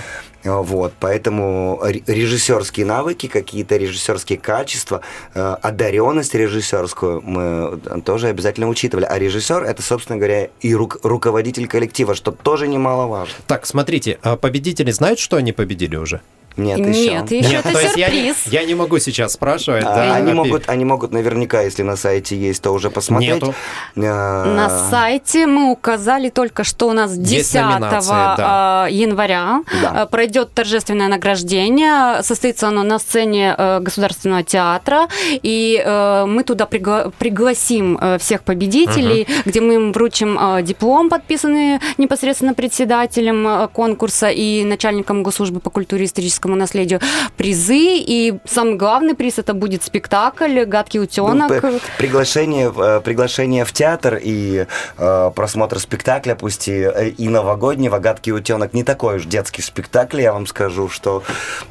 Вот, 0.44 0.92
поэтому 0.98 1.80
режиссерские 2.06 2.84
навыки, 2.84 3.28
какие-то 3.28 3.76
режиссерские 3.76 4.38
качества, 4.38 5.00
э, 5.34 5.56
одаренность 5.62 6.34
режиссерскую 6.34 7.20
мы 7.22 7.78
тоже 8.04 8.28
обязательно 8.28 8.68
учитывали. 8.68 9.04
А 9.04 9.18
режиссер 9.18 9.62
это, 9.62 9.82
собственно 9.82 10.18
говоря, 10.18 10.48
и 10.60 10.72
ру- 10.72 10.98
руководитель 11.02 11.68
коллектива, 11.68 12.14
что 12.14 12.32
тоже 12.32 12.66
немаловажно. 12.66 13.34
Так, 13.46 13.66
смотрите, 13.66 14.18
а 14.22 14.36
победители 14.36 14.90
знают, 14.90 15.18
что 15.18 15.36
они 15.36 15.52
победили 15.52 15.96
уже? 15.96 16.20
Нет, 16.56 16.78
Нет, 16.78 16.88
еще. 16.88 17.38
еще 17.38 17.48
Нет, 17.48 17.66
это 17.66 17.78
сюрприз. 17.88 18.46
Я, 18.46 18.60
я 18.60 18.66
не 18.66 18.74
могу 18.74 18.98
сейчас 18.98 19.32
спрашивать. 19.32 19.84
А, 19.84 19.94
да, 19.94 20.14
они, 20.14 20.32
могут, 20.32 20.68
они 20.68 20.84
могут 20.84 21.12
наверняка, 21.12 21.62
если 21.62 21.82
на 21.82 21.96
сайте 21.96 22.36
есть, 22.36 22.62
то 22.62 22.72
уже 22.72 22.90
посмотреть. 22.90 23.34
Нету. 23.34 23.54
А... 23.96 24.44
На 24.44 24.68
сайте 24.90 25.46
мы 25.46 25.70
указали 25.70 26.28
только, 26.28 26.64
что 26.64 26.88
у 26.88 26.92
нас 26.92 27.16
10 27.16 27.52
да. 27.54 28.36
А, 28.38 28.86
января 28.90 29.62
да. 29.82 30.02
А, 30.02 30.06
пройдет 30.06 30.52
торжественное 30.52 31.08
награждение. 31.08 32.22
Состоится 32.22 32.68
оно 32.68 32.82
на 32.82 32.98
сцене 32.98 33.54
э, 33.56 33.80
Государственного 33.80 34.42
театра. 34.42 35.08
И 35.30 35.82
э, 35.84 36.24
мы 36.26 36.44
туда 36.44 36.66
пригла- 36.70 37.12
пригласим 37.18 37.98
э, 38.00 38.18
всех 38.18 38.42
победителей, 38.42 39.22
угу. 39.22 39.32
где 39.46 39.60
мы 39.60 39.74
им 39.74 39.92
вручим 39.92 40.38
диплом, 40.62 41.08
подписанный 41.08 41.78
непосредственно 41.98 42.54
председателем 42.54 43.68
конкурса 43.68 44.28
и 44.28 44.64
начальником 44.64 45.22
госслужбы 45.22 45.60
по 45.60 45.70
культуре 45.70 46.04
и 46.04 46.06
историческому 46.06 46.41
историческому 46.42 46.56
наследию 46.56 47.00
призы, 47.36 47.98
и 47.98 48.38
самый 48.44 48.76
главный 48.76 49.14
приз 49.14 49.38
это 49.38 49.54
будет 49.54 49.82
спектакль 49.82 50.64
«Гадкий 50.64 51.00
утенок». 51.00 51.52
Приглашение, 51.98 52.72
э, 52.76 53.00
приглашение 53.00 53.64
в 53.64 53.72
театр 53.72 54.18
и 54.22 54.66
э, 54.98 55.30
просмотр 55.34 55.78
спектакля, 55.78 56.34
пусть 56.34 56.68
и, 56.68 56.72
э, 56.72 57.08
и 57.10 57.28
новогоднего 57.28 57.98
«Гадкий 57.98 58.32
утенок» 58.32 58.74
не 58.74 58.84
такой 58.84 59.16
уж 59.16 59.24
детский 59.24 59.62
спектакль, 59.62 60.20
я 60.20 60.32
вам 60.32 60.46
скажу, 60.46 60.88
что 60.88 61.22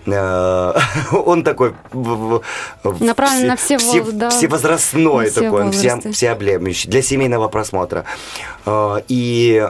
э, 0.05 0.73
он 1.11 1.43
такой... 1.43 1.73
Направлен 2.83 3.47
на 3.47 3.55
все, 3.55 3.77
все, 3.77 4.03
да, 4.11 4.29
всевозрастной 4.29 5.29
все 5.29 5.41
такой, 5.41 5.63
он 5.63 5.71
все, 5.71 5.99
всеобъемлющий, 6.11 6.89
для 6.89 7.01
семейного 7.01 7.47
просмотра. 7.47 8.05
И, 9.07 9.67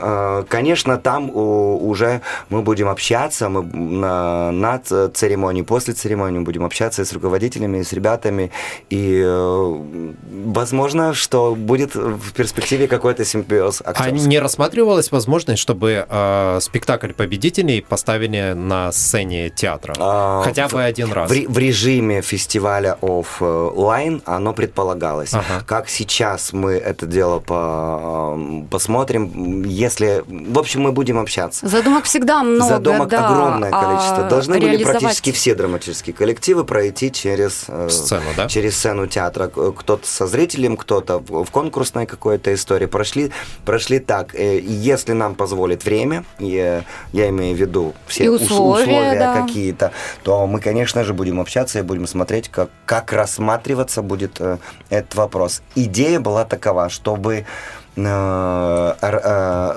конечно, 0.48 0.98
там 0.98 1.30
уже 1.34 2.20
мы 2.50 2.62
будем 2.62 2.88
общаться 2.88 3.48
мы 3.48 3.62
над 3.62 4.91
Э, 4.91 4.91
церемонии, 5.14 5.62
после 5.62 5.94
церемонии 5.94 6.40
будем 6.40 6.64
общаться 6.64 7.04
с 7.04 7.12
руководителями, 7.12 7.82
с 7.82 7.92
ребятами, 7.92 8.50
и 8.90 9.22
э, 9.24 10.12
возможно, 10.44 11.14
что 11.14 11.54
будет 11.54 11.94
в 11.94 12.32
перспективе 12.32 12.88
какой-то 12.88 13.24
симбиоз 13.24 13.82
А 13.84 14.10
не 14.10 14.38
рассматривалась 14.38 15.10
возможность, 15.10 15.60
чтобы 15.60 16.06
э, 16.08 16.58
спектакль 16.60 17.12
победителей 17.12 17.80
поставили 17.80 18.52
на 18.52 18.92
сцене 18.92 19.50
театра? 19.50 19.94
А, 19.98 20.42
Хотя 20.42 20.68
бы 20.68 20.82
один 20.82 21.12
раз. 21.12 21.30
В, 21.30 21.34
в 21.34 21.58
режиме 21.58 22.22
фестиваля 22.22 22.98
оффлайн 23.00 24.22
оно 24.24 24.52
предполагалось. 24.52 25.34
Ага. 25.34 25.64
Как 25.66 25.88
сейчас 25.88 26.52
мы 26.52 26.72
это 26.72 27.06
дело 27.06 27.38
по, 27.40 28.38
посмотрим, 28.70 29.64
если... 29.64 30.24
В 30.26 30.58
общем, 30.58 30.82
мы 30.82 30.92
будем 30.92 31.18
общаться. 31.18 31.66
Задумок 31.66 32.04
всегда 32.04 32.42
много, 32.42 32.68
Задумок 32.68 33.08
да, 33.08 33.28
огромное 33.28 33.70
количество. 33.70 34.26
А 34.26 34.28
Должны 34.28 34.58
были 34.60 34.81
практически 34.82 35.32
все 35.32 35.54
драматические 35.54 36.14
коллективы 36.14 36.64
пройти 36.64 37.10
через 37.12 37.64
э, 37.68 37.88
сцену, 37.88 38.26
да? 38.36 38.48
через 38.48 38.76
сцену 38.76 39.06
театра. 39.06 39.48
Кто-то 39.48 40.06
со 40.06 40.26
зрителем, 40.26 40.76
кто-то 40.76 41.18
в 41.18 41.50
конкурсной 41.50 42.06
какой-то 42.06 42.52
истории. 42.54 42.86
Прошли, 42.86 43.32
прошли 43.64 43.98
так. 43.98 44.34
Э, 44.34 44.60
если 44.60 45.12
нам 45.12 45.34
позволит 45.34 45.84
время, 45.84 46.24
я, 46.38 46.84
я 47.12 47.28
имею 47.28 47.56
в 47.56 47.60
виду 47.60 47.94
все 48.06 48.24
и 48.24 48.28
условия, 48.28 48.82
условия 48.82 49.18
да. 49.18 49.40
какие-то, 49.40 49.92
то 50.22 50.46
мы, 50.46 50.60
конечно 50.60 51.04
же, 51.04 51.14
будем 51.14 51.40
общаться 51.40 51.78
и 51.78 51.82
будем 51.82 52.06
смотреть, 52.06 52.48
как, 52.48 52.70
как 52.86 53.12
рассматриваться 53.12 54.02
будет 54.02 54.40
э, 54.40 54.58
этот 54.90 55.14
вопрос. 55.14 55.62
Идея 55.74 56.20
была 56.20 56.44
такова, 56.44 56.88
чтобы 56.88 57.32
Э, 57.32 57.44
э, 57.44 57.46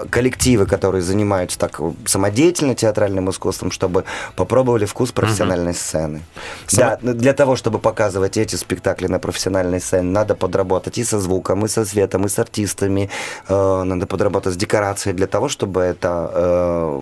коллективы, 0.09 0.65
которые 0.65 1.01
занимаются 1.01 1.59
так 1.59 1.79
самодеятельно 2.05 2.75
театральным 2.75 3.29
искусством, 3.29 3.71
чтобы 3.71 4.05
попробовали 4.35 4.85
вкус 4.85 5.11
профессиональной 5.11 5.71
угу. 5.71 5.77
сцены. 5.77 6.21
Сам... 6.67 6.97
Да, 7.01 7.13
для 7.13 7.33
того, 7.33 7.55
чтобы 7.55 7.79
показывать 7.79 8.37
эти 8.37 8.55
спектакли 8.55 9.07
на 9.07 9.19
профессиональной 9.19 9.79
сцене, 9.81 10.09
надо 10.09 10.35
подработать 10.35 10.97
и 10.97 11.03
со 11.03 11.19
звуком, 11.19 11.65
и 11.65 11.67
со 11.67 11.85
светом, 11.85 12.25
и 12.25 12.29
с 12.29 12.39
артистами, 12.39 13.09
э, 13.47 13.83
надо 13.83 14.07
подработать 14.07 14.53
с 14.53 14.57
декорацией 14.57 15.15
для 15.15 15.27
того, 15.27 15.49
чтобы 15.49 15.81
это 15.81 16.31
э, 16.33 17.01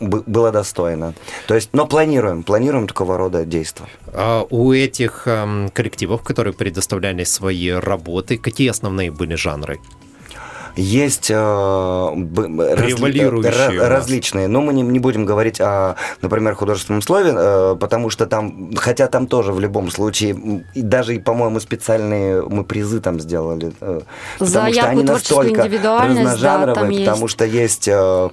было 0.00 0.50
достойно. 0.50 1.14
То 1.46 1.54
есть, 1.54 1.70
но 1.72 1.86
планируем, 1.86 2.42
планируем 2.42 2.86
такого 2.86 3.16
рода 3.16 3.44
действия. 3.44 3.86
А 4.12 4.46
у 4.50 4.72
этих 4.72 5.22
э, 5.26 5.68
коллективов, 5.72 6.22
которые 6.22 6.54
предоставляли 6.54 7.24
свои 7.24 7.70
работы, 7.70 8.38
какие 8.38 8.70
основные 8.70 9.10
были 9.10 9.34
жанры? 9.36 9.78
Есть 10.80 11.30
э, 11.30 11.34
разли, 12.74 13.78
различные, 13.78 14.48
но 14.48 14.60
мы 14.60 14.72
не, 14.72 14.82
не 14.82 14.98
будем 14.98 15.24
говорить 15.24 15.60
о, 15.60 15.96
например, 16.22 16.54
художественном 16.54 17.02
слове, 17.02 17.32
э, 17.36 17.76
потому 17.78 18.10
что 18.10 18.26
там, 18.26 18.74
хотя 18.76 19.06
там 19.06 19.26
тоже 19.26 19.52
в 19.52 19.60
любом 19.60 19.90
случае, 19.90 20.64
и 20.74 20.82
даже, 20.82 21.18
по-моему, 21.20 21.60
специальные 21.60 22.42
мы 22.42 22.64
призы 22.64 23.00
там 23.00 23.20
сделали, 23.20 23.72
э, 23.80 24.00
За 24.38 24.46
потому 24.46 24.72
что 24.72 24.86
они 24.86 25.02
настолько 25.02 25.62
разножанровые, 25.62 27.04
да, 27.04 27.10
потому 27.10 27.24
есть. 27.24 27.32
что 27.32 27.44
есть 27.44 27.88
э, 27.88 28.30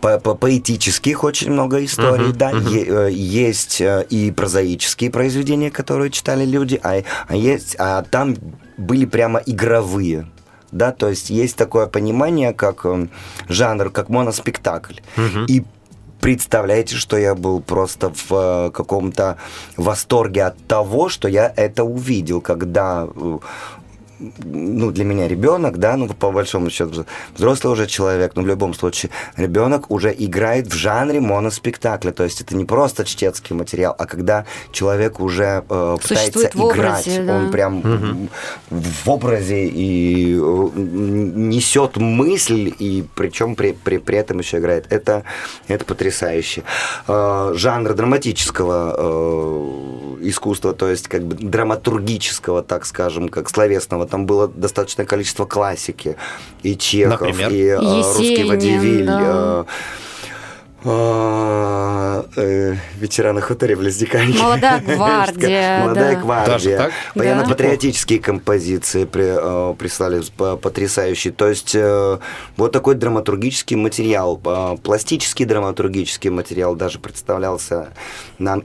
по 0.00 0.08
-по 0.08 0.34
поэтических 0.34 1.22
очень 1.22 1.50
много 1.50 1.84
историй, 1.84 2.30
uh-huh, 2.30 2.36
да, 2.36 2.50
uh-huh. 2.52 3.10
Е 3.10 3.12
есть 3.12 3.82
и 3.82 4.32
прозаические 4.34 5.10
произведения, 5.10 5.70
которые 5.70 6.10
читали 6.10 6.46
люди, 6.46 6.80
а, 6.82 7.02
а 7.28 7.36
есть, 7.36 7.76
а 7.78 8.02
там 8.10 8.36
были 8.80 9.04
прямо 9.04 9.40
игровые. 9.46 10.26
Да, 10.72 10.92
то 10.92 11.08
есть 11.08 11.30
есть 11.30 11.56
такое 11.56 11.86
понимание, 11.86 12.52
как 12.52 12.86
э, 12.86 13.08
жанр, 13.48 13.90
как 13.90 14.08
моноспектакль. 14.08 15.00
Угу. 15.16 15.46
И 15.48 15.64
представляете, 16.20 16.94
что 16.96 17.16
я 17.16 17.34
был 17.34 17.60
просто 17.60 18.12
в 18.14 18.30
э, 18.30 18.70
каком-то 18.70 19.36
восторге 19.76 20.44
от 20.44 20.58
того, 20.68 21.08
что 21.08 21.28
я 21.28 21.52
это 21.56 21.82
увидел, 21.82 22.40
когда 22.40 23.08
э, 23.12 23.38
ну, 24.44 24.90
для 24.90 25.04
меня 25.04 25.28
ребенок, 25.28 25.78
да, 25.78 25.96
ну, 25.96 26.08
по 26.08 26.30
большому 26.30 26.70
счету, 26.70 27.06
взрослый 27.34 27.72
уже 27.72 27.86
человек, 27.86 28.32
но 28.36 28.42
в 28.42 28.46
любом 28.46 28.74
случае 28.74 29.10
ребенок 29.36 29.90
уже 29.90 30.14
играет 30.16 30.66
в 30.66 30.74
жанре 30.74 31.20
моноспектакля, 31.20 32.12
то 32.12 32.24
есть 32.24 32.40
это 32.40 32.56
не 32.56 32.64
просто 32.64 33.04
чтецкий 33.04 33.56
материал, 33.56 33.94
а 33.98 34.06
когда 34.06 34.44
человек 34.72 35.20
уже 35.20 35.64
э, 35.68 35.96
пытается 36.02 36.40
играть, 36.40 36.56
образе, 36.56 37.22
да. 37.22 37.36
он 37.36 37.50
прям 37.50 37.78
угу. 37.78 38.28
в 38.70 39.10
образе 39.10 39.66
и 39.66 40.34
э, 40.34 40.68
несет 40.76 41.96
мысль, 41.96 42.72
и 42.78 43.04
причем 43.14 43.54
при, 43.54 43.72
при, 43.72 43.98
при 43.98 44.18
этом 44.18 44.38
еще 44.38 44.58
играет. 44.58 44.86
Это, 44.90 45.24
это 45.68 45.84
потрясающе. 45.84 46.62
Э, 47.08 47.52
жанр 47.54 47.94
драматического 47.94 48.94
э, 48.98 50.28
искусства, 50.28 50.72
то 50.72 50.88
есть 50.88 51.08
как 51.08 51.22
бы 51.22 51.34
драматургического, 51.34 52.62
так 52.62 52.86
скажем, 52.86 53.28
как 53.28 53.48
словесного 53.48 54.06
там 54.10 54.26
было 54.26 54.48
достаточное 54.48 55.06
количество 55.06 55.46
классики. 55.46 56.16
И 56.62 56.76
Чехов, 56.76 57.20
Например? 57.20 57.50
и 57.50 57.62
э, 57.64 57.78
русский 57.78 58.44
Водевиль. 58.44 59.06
Да. 59.06 59.66
А, 60.82 62.24
э, 62.36 62.74
ветераны 62.96 63.42
хуторе 63.42 63.76
в 63.76 63.82
Лездикане. 63.82 64.34
Молодая 64.38 64.80
гвардия. 64.86 65.80
Молодая 65.82 66.14
да. 66.14 66.20
гвардия. 66.20 66.90
Военно-патриотические 67.14 68.18
композиции 68.18 69.04
при, 69.04 69.74
прислали 69.74 70.22
потрясающие. 70.56 71.34
То 71.34 71.48
есть 71.48 71.76
вот 72.56 72.72
такой 72.72 72.94
драматургический 72.94 73.76
материал, 73.76 74.38
пластический 74.82 75.44
драматургический 75.44 76.30
материал 76.30 76.74
даже 76.74 76.98
представлялся 76.98 77.90
нам 78.38 78.64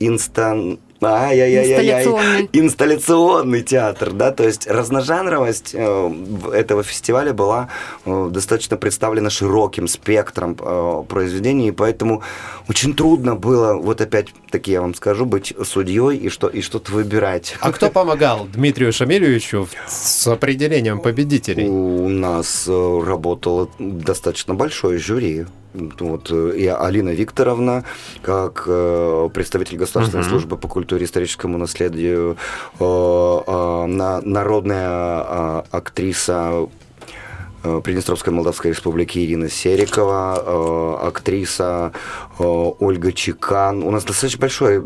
инстан... 0.00 0.78
инстан 1.02 1.82
Инсталляционный. 1.82 2.48
Инсталляционный 2.52 3.62
театр, 3.62 4.12
да, 4.12 4.30
то 4.30 4.44
есть 4.44 4.66
разножанровость 4.66 5.72
э, 5.74 6.12
этого 6.52 6.82
фестиваля 6.82 7.32
была 7.32 7.68
э, 8.04 8.28
достаточно 8.30 8.76
представлена 8.76 9.30
широким 9.30 9.88
спектром 9.88 10.56
э, 10.58 11.02
произведений, 11.08 11.68
и 11.68 11.72
поэтому 11.72 12.22
очень 12.68 12.94
трудно 12.94 13.34
было, 13.34 13.74
вот 13.74 14.00
опять-таки 14.00 14.72
я 14.72 14.80
вам 14.80 14.94
скажу, 14.94 15.24
быть 15.24 15.54
судьей 15.64 16.16
и, 16.16 16.28
что, 16.28 16.48
и 16.48 16.60
что-то 16.60 16.92
выбирать. 16.92 17.56
А 17.60 17.72
кто 17.72 17.90
помогал 17.90 18.46
Дмитрию 18.52 18.92
Шамильевичу 18.92 19.68
с 19.86 20.26
определением 20.26 21.00
победителей? 21.00 21.66
У 21.68 22.08
нас 22.08 22.66
работало 22.68 23.68
достаточно 23.78 24.54
большое 24.54 24.98
жюри 24.98 25.46
вот, 25.74 26.30
э, 26.30 26.52
и 26.56 26.66
Алина 26.66 27.10
Викторовна, 27.10 27.84
как 28.22 28.64
э, 28.66 29.28
представитель 29.32 29.78
Государственной 29.78 30.24
uh-huh. 30.24 30.28
службы 30.28 30.56
по 30.56 30.68
культуре 30.68 31.02
и 31.02 31.04
историческому 31.04 31.58
наследию, 31.58 32.36
э, 32.78 32.84
на, 33.86 34.20
народная 34.22 35.24
э, 35.28 35.62
актриса 35.70 36.68
Приднестровской 37.62 38.32
Молдавской 38.32 38.70
Республики 38.70 39.18
Ирина 39.18 39.48
Серикова, 39.48 40.42
э, 40.44 41.06
актриса 41.06 41.92
э, 42.38 42.42
Ольга 42.42 43.12
Чекан. 43.12 43.82
У 43.82 43.90
нас 43.90 44.04
достаточно 44.04 44.40
большой 44.40 44.82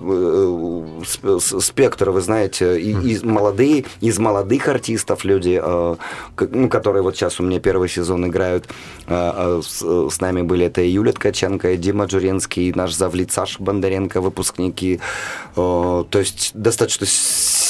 спектр, 1.60 2.10
вы 2.10 2.20
знаете, 2.20 2.80
и, 2.80 2.92
из 2.92 3.22
молодые, 3.22 3.84
из 4.00 4.18
молодых 4.18 4.68
артистов 4.68 5.24
люди, 5.24 5.60
ну, 5.62 6.68
которые 6.68 7.02
вот 7.02 7.16
сейчас 7.16 7.40
у 7.40 7.42
меня 7.42 7.60
первый 7.60 7.88
сезон 7.88 8.26
играют, 8.26 8.66
с, 9.06 10.20
нами 10.20 10.42
были 10.42 10.66
это 10.66 10.82
и 10.82 10.88
Юлия 10.88 11.12
Ткаченко, 11.12 11.72
и 11.72 11.76
Дима 11.76 12.06
Джуренский, 12.06 12.68
и 12.68 12.72
наш 12.72 12.92
завлит 12.94 13.32
Саша 13.32 13.62
Бондаренко, 13.62 14.20
выпускники. 14.20 15.00
То 15.54 16.06
есть 16.12 16.50
достаточно 16.54 17.06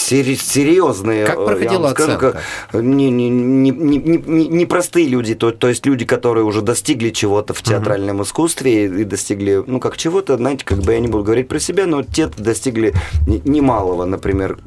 серьезные. 0.07 1.27
Как 1.27 1.45
проходила 1.45 1.91
скажу, 1.91 2.13
оценка? 2.13 2.41
Не, 2.73 3.11
не, 3.11 3.29
не, 3.29 3.71
не, 3.71 3.99
не, 3.99 4.49
не 4.49 4.67
простые 4.67 5.09
люди, 5.09 5.35
то, 5.35 5.51
то 5.51 5.69
есть 5.69 5.85
люди, 5.87 6.05
которые 6.05 6.45
уже 6.45 6.63
достигли 6.63 7.11
чего-то 7.11 7.55
в 7.55 7.63
театральном 7.63 8.21
uh-huh. 8.21 8.25
искусстве 8.25 8.87
и, 8.87 9.01
и 9.03 9.05
достигли, 9.05 9.63
ну, 9.67 9.81
как 9.81 9.97
чего-то, 9.97 10.37
знаете, 10.37 10.65
как 10.65 10.79
бы 10.79 10.93
я 10.93 11.01
не 11.01 11.09
буду 11.09 11.25
говорить 11.25 11.49
про 11.49 11.59
себя, 11.59 11.87
но 11.87 12.03
те 12.03 12.29
достигли 12.37 12.95
немалого, 13.27 14.05
например, 14.05 14.59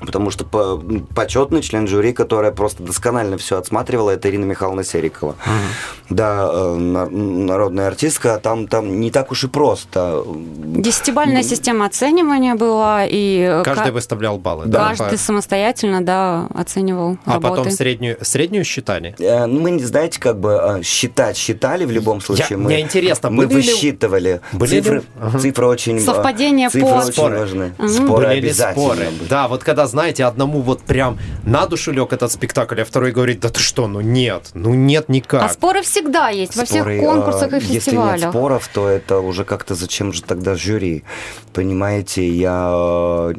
Потому 0.00 0.30
что 0.30 0.44
по, 0.44 0.80
почетный 1.14 1.62
член 1.62 1.86
жюри, 1.86 2.12
которая 2.12 2.52
просто 2.52 2.82
досконально 2.82 3.36
все 3.38 3.58
отсматривала, 3.58 4.10
это 4.10 4.28
Ирина 4.30 4.44
Михайловна 4.44 4.84
Серикова. 4.84 5.30
Угу. 5.30 6.14
Да, 6.14 6.48
э, 6.52 6.76
народная 7.08 7.88
артистка, 7.88 8.34
а 8.34 8.38
там, 8.38 8.68
там 8.68 9.00
не 9.00 9.10
так 9.10 9.30
уж 9.30 9.44
и 9.44 9.48
просто. 9.48 10.24
Десятибальная 10.26 11.42
система 11.42 11.86
оценивания 11.86 12.54
была, 12.54 13.04
и... 13.04 13.62
Каждый 13.64 13.92
выставлял 13.92 14.38
баллы, 14.38 14.66
да? 14.66 14.88
Каждый 14.88 15.10
по... 15.12 15.16
самостоятельно, 15.16 16.00
да, 16.04 16.46
оценивал 16.54 17.18
А 17.24 17.34
работы. 17.34 17.56
потом 17.56 17.70
среднюю, 17.70 18.18
среднюю 18.22 18.64
считали? 18.64 19.14
Э, 19.18 19.46
ну, 19.46 19.60
мы, 19.60 19.78
знаете, 19.80 20.20
как 20.20 20.38
бы 20.38 20.60
э, 20.62 20.82
считать 20.82 21.36
считали 21.36 21.84
в 21.84 21.90
любом 21.90 22.20
случае. 22.20 22.46
Я, 22.50 22.58
мы, 22.58 22.64
мне 22.64 22.80
интересно, 22.80 23.30
мы 23.30 23.46
высчитывали. 23.46 24.40
Были 24.52 24.80
цифры, 24.80 24.96
ли... 24.98 25.40
цифры 25.40 25.66
очень... 25.66 26.00
Совпадение 26.00 26.70
цифры 26.70 26.88
по... 26.88 26.94
очень 26.98 27.12
споры. 27.12 27.38
важны. 27.38 27.72
Угу. 27.78 27.88
Споры 27.88 28.26
были 28.26 28.38
обязательно. 28.38 28.84
Споры. 28.84 29.08
Да, 29.28 29.48
вот 29.48 29.64
когда 29.64 29.87
знаете, 29.88 30.24
одному 30.24 30.60
вот 30.60 30.82
прям 30.82 31.18
на 31.44 31.66
душу 31.66 31.92
лег 31.92 32.12
этот 32.12 32.30
спектакль, 32.30 32.80
а 32.80 32.84
второй 32.84 33.12
говорит, 33.12 33.40
да 33.40 33.48
ты 33.48 33.60
что, 33.60 33.88
ну 33.88 34.00
нет, 34.00 34.50
ну 34.54 34.74
нет 34.74 35.08
никак. 35.08 35.42
А 35.42 35.48
споры 35.48 35.82
всегда 35.82 36.28
есть 36.28 36.52
споры, 36.52 36.66
во 36.66 36.84
всех 36.84 37.00
конкурсах 37.00 37.52
и 37.52 37.60
фестивалях. 37.60 38.12
Если 38.14 38.24
нет 38.26 38.30
споров, 38.32 38.68
то 38.72 38.88
это 38.88 39.18
уже 39.18 39.44
как-то 39.44 39.74
зачем 39.74 40.12
же 40.12 40.22
тогда 40.22 40.54
жюри? 40.54 41.04
Понимаете, 41.52 42.28
я, 42.28 43.32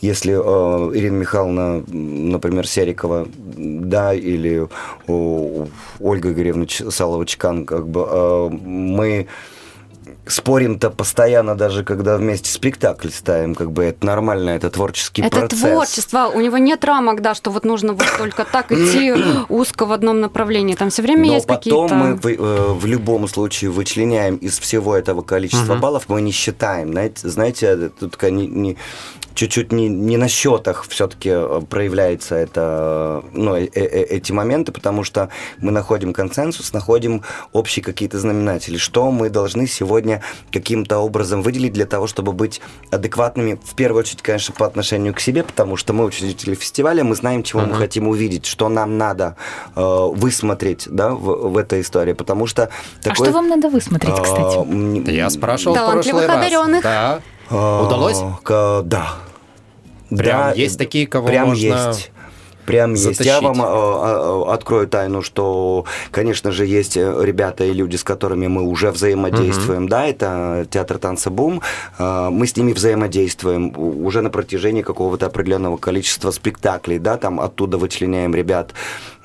если 0.00 0.32
э, 0.34 0.96
Ирина 0.96 1.16
Михайловна, 1.16 1.84
например, 1.86 2.66
Серикова, 2.66 3.28
да, 3.56 4.14
или 4.14 4.68
Ольга 5.06 6.32
Игоревна 6.32 6.66
Салова-Чкан, 6.66 7.64
как 7.64 7.88
бы 7.88 8.06
э, 8.10 8.48
мы 8.50 9.26
спорим-то 10.26 10.90
постоянно, 10.90 11.54
даже 11.54 11.84
когда 11.84 12.16
вместе 12.16 12.50
спектакль 12.50 13.08
ставим, 13.08 13.54
как 13.54 13.72
бы 13.72 13.84
это 13.84 14.04
нормально, 14.04 14.50
это 14.50 14.70
творческий 14.70 15.22
это 15.22 15.40
процесс. 15.40 15.60
Это 15.60 15.70
творчество, 15.70 16.30
у 16.34 16.40
него 16.40 16.58
нет 16.58 16.84
рамок, 16.84 17.22
да, 17.22 17.34
что 17.34 17.50
вот 17.50 17.64
нужно 17.64 17.92
вот 17.92 18.06
только 18.18 18.44
так 18.44 18.72
идти 18.72 19.14
узко 19.48 19.86
в 19.86 19.92
одном 19.92 20.20
направлении, 20.20 20.74
там 20.74 20.90
все 20.90 21.02
время 21.02 21.26
Но 21.26 21.34
есть 21.34 21.46
какие-то... 21.46 21.82
потом 21.82 21.98
мы 21.98 22.14
в, 22.14 22.26
э, 22.26 22.72
в 22.72 22.86
любом 22.86 23.28
случае 23.28 23.70
вычленяем 23.70 24.36
из 24.36 24.58
всего 24.58 24.96
этого 24.96 25.22
количества 25.22 25.74
uh-huh. 25.74 25.80
баллов, 25.80 26.04
мы 26.08 26.20
не 26.20 26.32
считаем, 26.32 26.92
знаете, 26.92 27.28
знаете 27.28 27.90
тут 27.98 28.20
не, 28.22 28.46
не, 28.46 28.76
чуть-чуть 29.38 29.70
не, 29.70 29.88
не 29.88 30.16
на 30.16 30.26
счетах 30.28 30.84
все-таки 30.88 31.30
э, 31.32 31.60
проявляется 31.70 32.34
это, 32.34 33.22
ну, 33.32 33.54
э, 33.54 33.68
э, 33.72 34.02
эти 34.16 34.32
моменты, 34.32 34.72
потому 34.72 35.04
что 35.04 35.28
мы 35.58 35.70
находим 35.70 36.12
консенсус, 36.12 36.72
находим 36.72 37.22
общие 37.52 37.84
какие-то 37.84 38.18
знаменатели, 38.18 38.76
что 38.76 39.12
мы 39.12 39.30
должны 39.30 39.68
сегодня 39.68 40.22
каким-то 40.50 40.98
образом 40.98 41.42
выделить 41.42 41.72
для 41.72 41.86
того, 41.86 42.08
чтобы 42.08 42.32
быть 42.32 42.60
адекватными, 42.90 43.60
в 43.64 43.76
первую 43.76 44.00
очередь, 44.00 44.22
конечно, 44.22 44.52
по 44.54 44.66
отношению 44.66 45.14
к 45.14 45.20
себе, 45.20 45.44
потому 45.44 45.76
что 45.76 45.92
мы 45.92 46.04
учредители 46.04 46.56
фестиваля, 46.56 47.04
мы 47.04 47.14
знаем, 47.14 47.44
чего 47.44 47.60
uh-huh. 47.62 47.70
мы 47.70 47.76
хотим 47.76 48.08
увидеть, 48.08 48.44
что 48.44 48.68
нам 48.68 48.98
надо 48.98 49.36
э, 49.76 49.80
высмотреть 50.14 50.88
да, 50.90 51.10
в, 51.10 51.50
в 51.50 51.56
этой 51.56 51.82
истории, 51.82 52.12
потому 52.12 52.48
что... 52.48 52.70
Такой, 53.02 53.28
а 53.28 53.30
что 53.30 53.32
вам 53.32 53.48
надо 53.48 53.68
высмотреть, 53.68 54.16
кстати? 54.20 55.08
Э, 55.08 55.12
я 55.12 55.30
спрашивал 55.30 55.76
в 55.76 55.92
прошлый 55.92 56.26
раз. 56.26 56.82
Да. 56.82 57.20
Удалось? 57.50 58.18
Да. 58.84 59.27
Прям 60.08 60.50
да, 60.50 60.52
есть 60.52 60.78
такие, 60.78 61.06
кого 61.06 61.28
прям 61.28 61.48
можно... 61.48 61.90
есть. 61.90 62.10
Прям 62.68 62.96
затащить. 62.96 63.20
есть. 63.20 63.30
Я 63.30 63.40
вам 63.40 63.62
э, 63.62 63.64
э, 63.64 64.52
открою 64.52 64.86
тайну, 64.86 65.22
что, 65.22 65.86
конечно 66.10 66.52
же, 66.52 66.66
есть 66.66 66.98
э, 66.98 67.18
ребята 67.22 67.64
и 67.64 67.72
люди, 67.72 67.96
с 67.96 68.04
которыми 68.04 68.46
мы 68.46 68.62
уже 68.62 68.90
взаимодействуем. 68.90 69.84
Угу. 69.84 69.88
Да, 69.88 70.06
это 70.06 70.66
театр 70.70 70.98
танца 70.98 71.30
Бум. 71.30 71.62
Мы 71.98 72.46
с 72.46 72.56
ними 72.56 72.74
взаимодействуем 72.74 73.72
уже 73.78 74.20
на 74.20 74.28
протяжении 74.28 74.82
какого-то 74.82 75.26
определенного 75.26 75.78
количества 75.78 76.30
спектаклей. 76.30 76.98
Да, 76.98 77.16
там 77.16 77.40
оттуда 77.40 77.78
вычленяем 77.78 78.34
ребят 78.34 78.74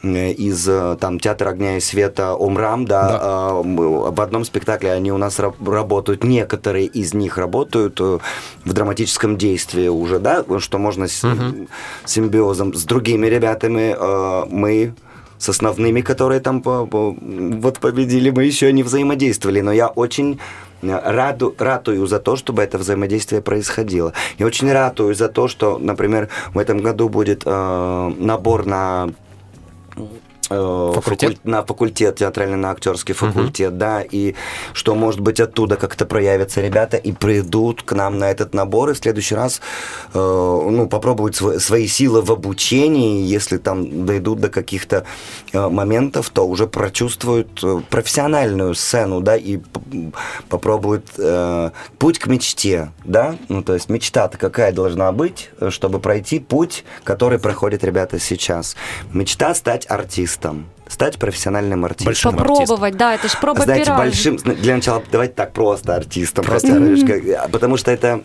из 0.03 0.67
э, 0.67 0.97
там 0.99 1.19
театра 1.19 1.51
огня 1.51 1.77
и 1.77 1.79
света 1.79 2.35
Омрам, 2.37 2.85
да, 2.85 3.07
да. 3.07 3.19
Э, 3.19 3.61
в 3.63 4.21
одном 4.21 4.43
спектакле 4.43 4.91
они 4.91 5.11
у 5.11 5.17
нас 5.17 5.39
работают, 5.39 6.23
некоторые 6.23 6.87
из 6.87 7.13
них 7.13 7.37
работают 7.37 7.99
в 7.99 8.19
драматическом 8.65 9.37
действии 9.37 9.87
уже, 9.87 10.19
да, 10.19 10.43
что 10.59 10.77
можно 10.77 11.07
с 11.07 11.23
угу. 11.23 11.67
симбиозом 12.05 12.73
с 12.73 12.83
другими 12.83 13.27
ребятами 13.27 13.95
мы 14.49 14.93
с 15.37 15.49
основными, 15.49 16.01
которые 16.01 16.39
там 16.39 16.61
вот 16.61 17.79
победили, 17.79 18.29
мы 18.29 18.45
еще 18.45 18.71
не 18.71 18.83
взаимодействовали, 18.83 19.61
но 19.61 19.71
я 19.71 19.87
очень 19.87 20.39
раду, 20.81 21.55
ратую 21.57 22.05
за 22.07 22.19
то, 22.19 22.35
чтобы 22.35 22.61
это 22.61 22.77
взаимодействие 22.77 23.41
происходило. 23.41 24.13
Я 24.37 24.45
очень 24.45 24.71
ратую 24.71 25.15
за 25.15 25.29
то, 25.29 25.47
что, 25.47 25.77
например, 25.77 26.29
в 26.53 26.57
этом 26.57 26.79
году 26.79 27.09
будет 27.09 27.43
э, 27.45 28.11
набор 28.17 28.65
на 28.65 29.09
Э, 29.95 30.08
факультет? 30.49 31.38
Факуль... 31.38 31.51
на 31.51 31.63
факультет, 31.63 32.15
театральный, 32.17 32.58
на 32.58 32.71
актерский 32.71 33.13
факультет, 33.13 33.71
угу. 33.71 33.77
да, 33.77 34.01
и 34.01 34.36
что, 34.73 34.95
может 34.95 35.21
быть, 35.21 35.39
оттуда 35.39 35.75
как-то 35.75 36.06
проявятся 36.06 36.62
ребята 36.62 36.97
и 36.97 37.12
придут 37.12 37.84
к 37.84 37.93
нам 37.93 38.17
на 38.17 38.29
этот 38.29 38.53
набор, 38.53 38.89
и 38.89 38.93
в 38.93 38.97
следующий 38.97 39.36
раз, 39.36 39.62
э, 40.13 40.17
ну, 40.17 40.88
попробуют 40.88 41.36
св- 41.36 41.62
свои 41.62 41.88
силы 41.88 42.21
в 42.21 42.32
обучении, 42.32 43.21
если 43.23 43.58
там 43.58 44.06
дойдут 44.06 44.41
до 44.41 44.49
каких-то 44.49 45.06
э, 45.53 45.69
моментов, 45.69 46.29
то 46.29 46.45
уже 46.47 46.67
прочувствуют 46.67 47.63
э, 47.63 47.82
профессиональную 47.89 48.75
сцену, 48.75 49.21
да, 49.21 49.38
и 49.38 49.60
попробуют 50.49 51.08
э, 51.17 51.71
путь 51.99 52.19
к 52.19 52.27
мечте, 52.27 52.91
да, 53.06 53.38
ну, 53.49 53.63
то 53.63 53.73
есть 53.73 53.89
мечта-то 53.89 54.38
какая 54.38 54.71
должна 54.71 55.12
быть, 55.12 55.49
чтобы 55.69 55.99
пройти 55.99 56.39
путь, 56.39 56.84
который 57.03 57.39
проходят 57.39 57.84
ребята 57.84 58.19
сейчас. 58.19 58.75
Мечта 59.13 59.56
стать 59.56 59.86
артистом 59.89 60.32
артистом, 60.33 60.65
стать 60.87 61.17
профессиональным 61.17 61.85
артистом. 61.85 62.05
Большим 62.05 62.31
Попробовать, 62.31 62.69
артистом. 62.71 62.97
да, 62.97 63.15
это 63.15 63.27
ж 63.27 63.37
проба 63.39 63.61
Знаете, 63.61 63.85
пера. 63.85 63.97
большим, 63.97 64.37
для 64.37 64.75
начала 64.75 65.01
давайте 65.11 65.33
так 65.33 65.53
просто 65.53 65.95
артистом, 65.95 66.45
Просто. 66.45 66.67
просто, 66.75 67.07
как- 67.07 67.51
потому 67.51 67.77
что 67.77 67.91
это, 67.91 68.21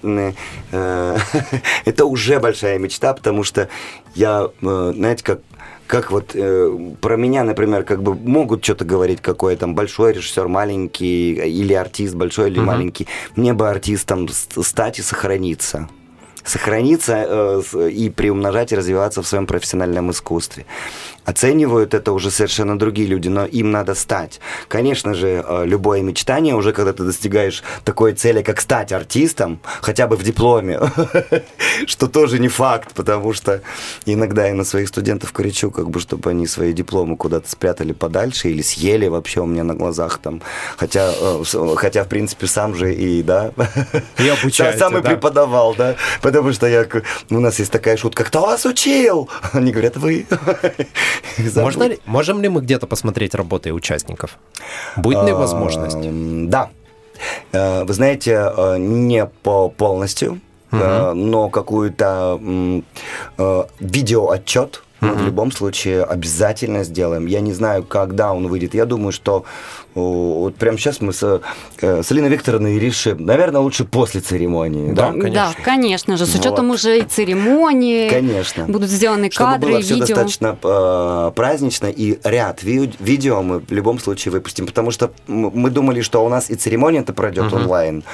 э, 0.73 1.17
это 1.85 2.05
уже 2.05 2.41
большая 2.41 2.79
мечта, 2.79 3.13
потому 3.15 3.45
что 3.45 3.69
я, 4.15 4.49
э, 4.63 4.93
знаете, 4.97 5.25
как 5.25 5.41
как 5.87 6.11
вот 6.11 6.33
э, 6.35 6.79
про 7.01 7.17
меня, 7.17 7.45
например, 7.45 7.83
как 7.83 8.03
бы 8.03 8.15
могут 8.15 8.63
что-то 8.63 8.85
говорить, 8.85 9.23
какой 9.23 9.57
там 9.57 9.75
большой 9.75 10.13
режиссер, 10.13 10.47
маленький, 10.47 11.33
или 11.33 11.73
артист 11.73 12.15
большой 12.15 12.51
или 12.51 12.59
Мгм. 12.59 12.67
маленький. 12.67 13.07
Мне 13.37 13.55
бы 13.55 13.71
артистом 13.71 14.29
стать 14.29 14.99
и 14.99 15.03
сохраниться. 15.03 15.89
Сохраниться 16.45 17.27
э, 17.29 17.91
и 17.91 18.11
приумножать 18.11 18.73
и 18.73 18.77
развиваться 18.77 19.23
в 19.23 19.27
своем 19.27 19.47
профессиональном 19.47 20.11
искусстве. 20.11 20.67
Оценивают 21.25 21.93
это 21.93 22.13
уже 22.13 22.31
совершенно 22.31 22.79
другие 22.79 23.07
люди, 23.07 23.29
но 23.29 23.45
им 23.45 23.71
надо 23.71 23.95
стать. 23.95 24.41
Конечно 24.67 25.13
же, 25.13 25.45
э, 25.47 25.67
любое 25.67 26.01
мечтание, 26.01 26.55
уже 26.55 26.73
когда 26.73 26.93
ты 26.95 27.05
достигаешь 27.05 27.63
такой 27.85 28.15
цели, 28.15 28.43
как 28.43 28.61
стать 28.63 28.93
артистом, 28.93 29.61
хотя 29.83 30.07
бы 30.07 30.17
в 30.17 30.23
дипломе, 30.23 30.81
что 31.87 32.07
тоже 32.07 32.39
не 32.39 32.49
факт, 32.49 32.95
потому 32.95 33.35
что 33.35 33.61
иногда 34.07 34.47
я 34.47 34.55
на 34.55 34.65
своих 34.65 34.89
студентов 34.89 35.33
кричу, 35.33 35.71
как 35.71 35.91
бы, 35.91 36.01
чтобы 36.01 36.31
они 36.31 36.47
свои 36.47 36.73
дипломы 36.73 37.17
куда-то 37.17 37.51
спрятали 37.51 37.93
подальше 37.93 38.49
или 38.49 38.63
съели 38.63 39.09
вообще 39.09 39.41
у 39.41 39.47
меня 39.47 39.65
на 39.65 39.75
глазах 39.75 40.19
там. 40.19 40.41
Хотя, 40.79 41.13
э, 41.13 41.43
хотя 41.77 42.05
в 42.05 42.09
принципе, 42.09 42.47
сам 42.47 42.75
же 42.75 42.95
и, 42.95 43.23
да, 43.23 43.53
И 44.19 44.29
обучаете, 44.29 44.79
сам 44.79 44.97
и 44.97 45.03
преподавал, 45.03 45.75
да, 45.75 45.97
потому 46.33 46.53
что 46.53 46.67
я, 46.67 46.85
к- 46.85 47.03
у 47.31 47.41
нас 47.41 47.59
есть 47.61 47.73
такая 47.73 47.97
шутка, 47.97 48.25
кто 48.25 48.41
вас 48.43 48.65
учил? 48.67 49.29
Они 49.53 49.73
говорят, 49.73 49.97
вы. 49.97 50.27
Можно 51.57 51.85
ли- 51.89 51.99
можем 52.07 52.43
ли 52.43 52.49
мы 52.49 52.61
где-то 52.61 52.87
посмотреть 52.87 53.35
работы 53.35 53.73
участников? 53.73 54.31
Будет 54.97 55.25
ли 55.27 55.33
возможность? 55.33 55.97
Эм, 55.97 56.49
Да. 56.51 56.69
Э, 57.53 57.85
Вы 57.85 57.95
знаете, 57.95 58.31
э, 58.57 58.77
не 58.79 59.27
по 59.43 59.69
полностью, 59.69 60.39
э, 60.73 61.13
но 61.15 61.49
какую-то 61.49 62.39
видеоотчет 63.81 64.83
мы 65.01 65.15
в 65.15 65.25
любом 65.25 65.53
случае 65.53 66.03
обязательно 66.05 66.85
сделаем. 66.85 67.27
Я 67.27 67.41
не 67.41 67.53
знаю, 67.53 67.85
когда 67.85 68.33
он 68.33 68.49
выйдет. 68.49 68.75
Я 68.75 68.85
думаю, 68.85 69.13
что 69.13 69.45
вот 69.95 70.55
прямо 70.57 70.79
сейчас 70.79 71.01
мы 71.01 71.13
с, 71.13 71.23
э, 71.81 72.03
с 72.03 72.13
Алиной 72.13 72.29
Викторовной 72.29 72.79
решим. 72.79 73.25
Наверное, 73.25 73.61
лучше 73.61 73.85
после 73.85 74.21
церемонии. 74.21 74.93
Да, 74.93 75.07
Да, 75.11 75.13
конечно. 75.13 75.33
Да, 75.33 75.65
конечно 75.65 76.17
же, 76.17 76.27
с 76.27 76.35
учетом 76.37 76.69
Вот. 76.69 76.75
уже 76.75 76.99
и 76.99 77.03
церемонии. 77.03 78.09
Конечно. 78.09 78.65
Будут 78.67 78.91
сделаны 78.91 79.29
Чтобы 79.31 79.53
кадры, 79.53 79.71
было 79.73 79.81
все 79.81 79.95
видео. 79.95 80.07
достаточно 80.07 80.57
э, 80.63 81.33
празднично, 81.35 81.87
и 81.87 82.19
ряд 82.23 82.63
ви- 82.63 82.93
видео 83.01 83.43
мы 83.43 83.59
в 83.61 83.73
любом 83.73 83.99
случае 83.99 84.33
выпустим, 84.33 84.67
потому 84.67 84.91
что 84.93 85.11
мы 85.27 85.71
думали, 85.71 86.01
что 86.03 86.25
у 86.25 86.29
нас 86.29 86.51
и 86.51 86.55
церемония 86.55 87.01
это 87.01 87.13
пройдет 87.13 87.53
онлайн, 87.53 88.05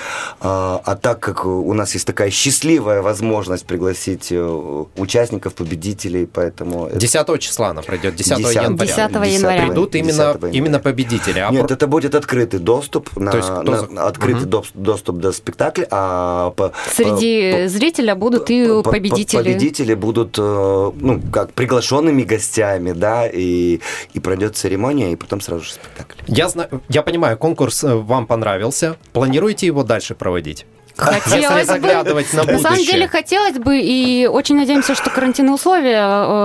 а, 0.40 0.81
а 0.85 0.97
так 0.97 1.20
как 1.20 1.44
у 1.44 1.73
нас 1.75 1.92
есть 1.94 2.07
такая 2.07 2.31
счастливая 2.31 3.03
возможность 3.03 3.66
пригласить 3.66 4.29
э, 4.31 4.85
участников, 4.97 5.55
победителей, 5.55 6.27
поэтому... 6.27 6.74
это- 6.89 6.99
10 6.99 7.39
числа 7.39 7.69
она 7.69 7.83
пройдет, 7.83 8.15
10 8.17 8.37
10 8.39 8.55
января. 8.63 8.87
10 8.87 9.25
января. 9.35 9.67
Придут 9.67 9.95
именно, 9.95 10.13
10 10.13 10.35
января. 10.35 10.53
именно 10.59 10.79
победители. 10.81 11.39
А 11.39 11.51
Нет, 11.51 11.67
про- 11.67 11.75
это 11.75 11.87
будет 11.87 12.15
открытый 12.15 12.61
доступ, 12.61 13.17
на, 13.17 13.31
То 13.31 13.37
есть 13.39 13.49
кто 13.49 13.63
на- 13.63 13.79
за- 13.79 14.07
открытый 14.07 14.47
доп- 14.49 14.71
доступ 14.75 15.17
до 15.19 15.33
спектакля, 15.33 15.87
а 15.91 16.51
по- 16.51 16.73
Среди 16.93 17.53
по- 17.65 17.69
зрителя 17.69 18.15
будут 18.15 18.51
и 18.51 18.67
П- 18.67 18.83
п- 18.83 18.91
победители. 18.91 19.43
Победители 19.43 19.95
будут, 19.95 20.37
э, 20.39 20.93
ну, 20.95 21.21
как 21.33 21.53
приглашенными 21.53 22.23
гостями, 22.23 22.93
да, 22.93 23.27
и, 23.27 23.81
и 24.13 24.21
пройдет 24.21 24.57
церемония, 24.57 25.13
и 25.13 25.17
потом 25.17 25.41
сразу 25.41 25.65
же 25.65 25.73
спектакль. 25.73 26.17
Я, 26.27 26.49
знаю, 26.49 26.83
я 26.89 27.03
понимаю, 27.03 27.37
конкурс 27.39 27.85
э, 27.85 27.95
вам 27.95 28.27
понравился. 28.27 28.97
Планируете 29.13 29.67
его 29.67 29.83
дальше 29.85 30.15
проводить? 30.15 30.67
Если 30.96 31.20
Хотелось 31.20 31.66
бы. 31.68 32.44
на 32.44 32.52
На 32.52 32.59
самом 32.59 32.78
деле 32.78 33.09
хотелось 33.09 33.59
бы, 33.59 33.80
и 33.80 34.26
очень 34.26 34.57
надеемся, 34.57 34.94
что 34.94 35.11
карантинные 35.11 35.54
условия 35.54 36.00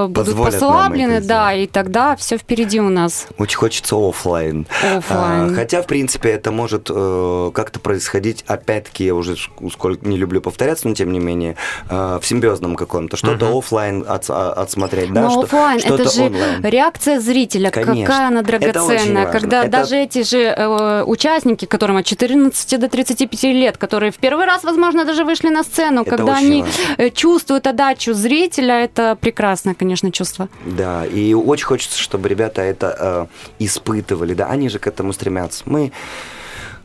э, 0.05 0.07
будут 0.07 0.25
Позволят 0.25 0.53
послаблены, 0.53 1.21
да, 1.21 1.53
и 1.53 1.67
тогда 1.67 2.15
все 2.15 2.37
впереди 2.37 2.79
у 2.79 2.89
нас. 2.89 3.27
Очень 3.37 3.57
хочется. 3.57 3.95
Оффлайн. 3.95 4.65
А, 5.09 5.49
хотя, 5.55 5.81
в 5.81 5.87
принципе, 5.87 6.29
это 6.29 6.51
может 6.51 6.89
э, 6.89 7.51
как-то 7.53 7.79
происходить, 7.79 8.43
опять-таки, 8.47 9.05
я 9.05 9.13
уже 9.15 9.33
ск- 9.33 9.71
сколько 9.71 10.07
не 10.07 10.17
люблю 10.17 10.41
повторяться, 10.41 10.87
но 10.87 10.95
тем 10.95 11.11
не 11.11 11.19
менее, 11.19 11.55
э, 11.89 12.19
в 12.21 12.25
симбиозном 12.25 12.75
каком-то. 12.75 13.17
Что-то 13.17 13.55
оффлайн 13.57 14.01
отс- 14.03 14.29
а- 14.33 14.53
отсмотреть, 14.53 15.13
да, 15.13 15.21
Но 15.23 15.29
что- 15.29 15.41
оффлайн, 15.41 15.79
что-то 15.79 16.03
это 16.03 16.11
же 16.11 16.21
онлайн. 16.23 16.63
реакция 16.65 17.19
зрителя, 17.19 17.69
Конечно. 17.69 18.05
какая 18.05 18.27
она 18.27 18.39
Это 18.41 18.49
очень 18.57 18.59
драгоценная, 18.71 19.25
важно. 19.25 19.39
когда 19.39 19.61
Это- 19.63 19.71
даже 19.71 19.95
эти 19.97 20.23
же 20.23 20.39
э, 20.41 21.03
участники, 21.03 21.65
которым 21.65 21.97
от 21.97 22.05
14 22.05 22.77
до 22.77 22.89
35 22.89 23.53
лет, 23.53 23.77
которые 23.77 24.11
в 24.11 24.17
первый 24.17 24.38
раз, 24.45 24.63
возможно, 24.63 25.05
даже 25.05 25.23
вышли 25.23 25.49
на 25.49 25.63
сцену, 25.63 26.01
Это 26.01 26.17
когда 26.17 26.37
они 26.37 26.61
важно. 26.63 26.75
э, 26.97 27.09
чувствуют 27.09 27.67
отдачу 27.67 28.13
зрителя, 28.13 28.83
это 28.83 29.15
прекрасное, 29.19 29.73
конечно, 29.73 30.11
чувство. 30.11 30.47
Да, 30.65 31.05
и 31.05 31.33
очень 31.33 31.65
хочется, 31.65 31.97
чтобы 31.99 32.29
ребята 32.29 32.61
это 32.61 32.95
э, 32.99 33.25
испытывали, 33.59 34.33
да, 34.33 34.47
они 34.47 34.69
же 34.69 34.79
к 34.79 34.87
этому 34.87 35.13
стремятся. 35.13 35.63
Мы, 35.65 35.91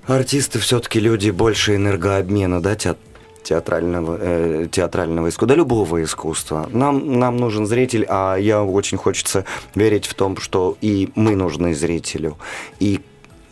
артисты, 0.07 0.59
все-таки 0.59 1.01
люди 1.01 1.31
больше 1.31 1.77
энергообмена, 1.77 2.61
да, 2.63 2.75
теат- 2.75 2.99
театрального, 3.43 4.19
э, 4.21 4.69
театрального 4.71 5.29
искусства, 5.29 5.49
да 5.49 5.55
любого 5.55 6.03
искусства. 6.03 6.69
Нам, 6.73 7.19
нам 7.19 7.37
нужен 7.37 7.67
зритель, 7.67 8.07
а 8.09 8.37
я 8.37 8.63
очень 8.65 8.97
хочется 8.99 9.45
верить 9.75 10.07
в 10.07 10.15
том, 10.15 10.39
что 10.39 10.77
и 10.81 11.11
мы 11.15 11.37
нужны 11.37 11.75
зрителю. 11.75 12.37
И 12.81 13.01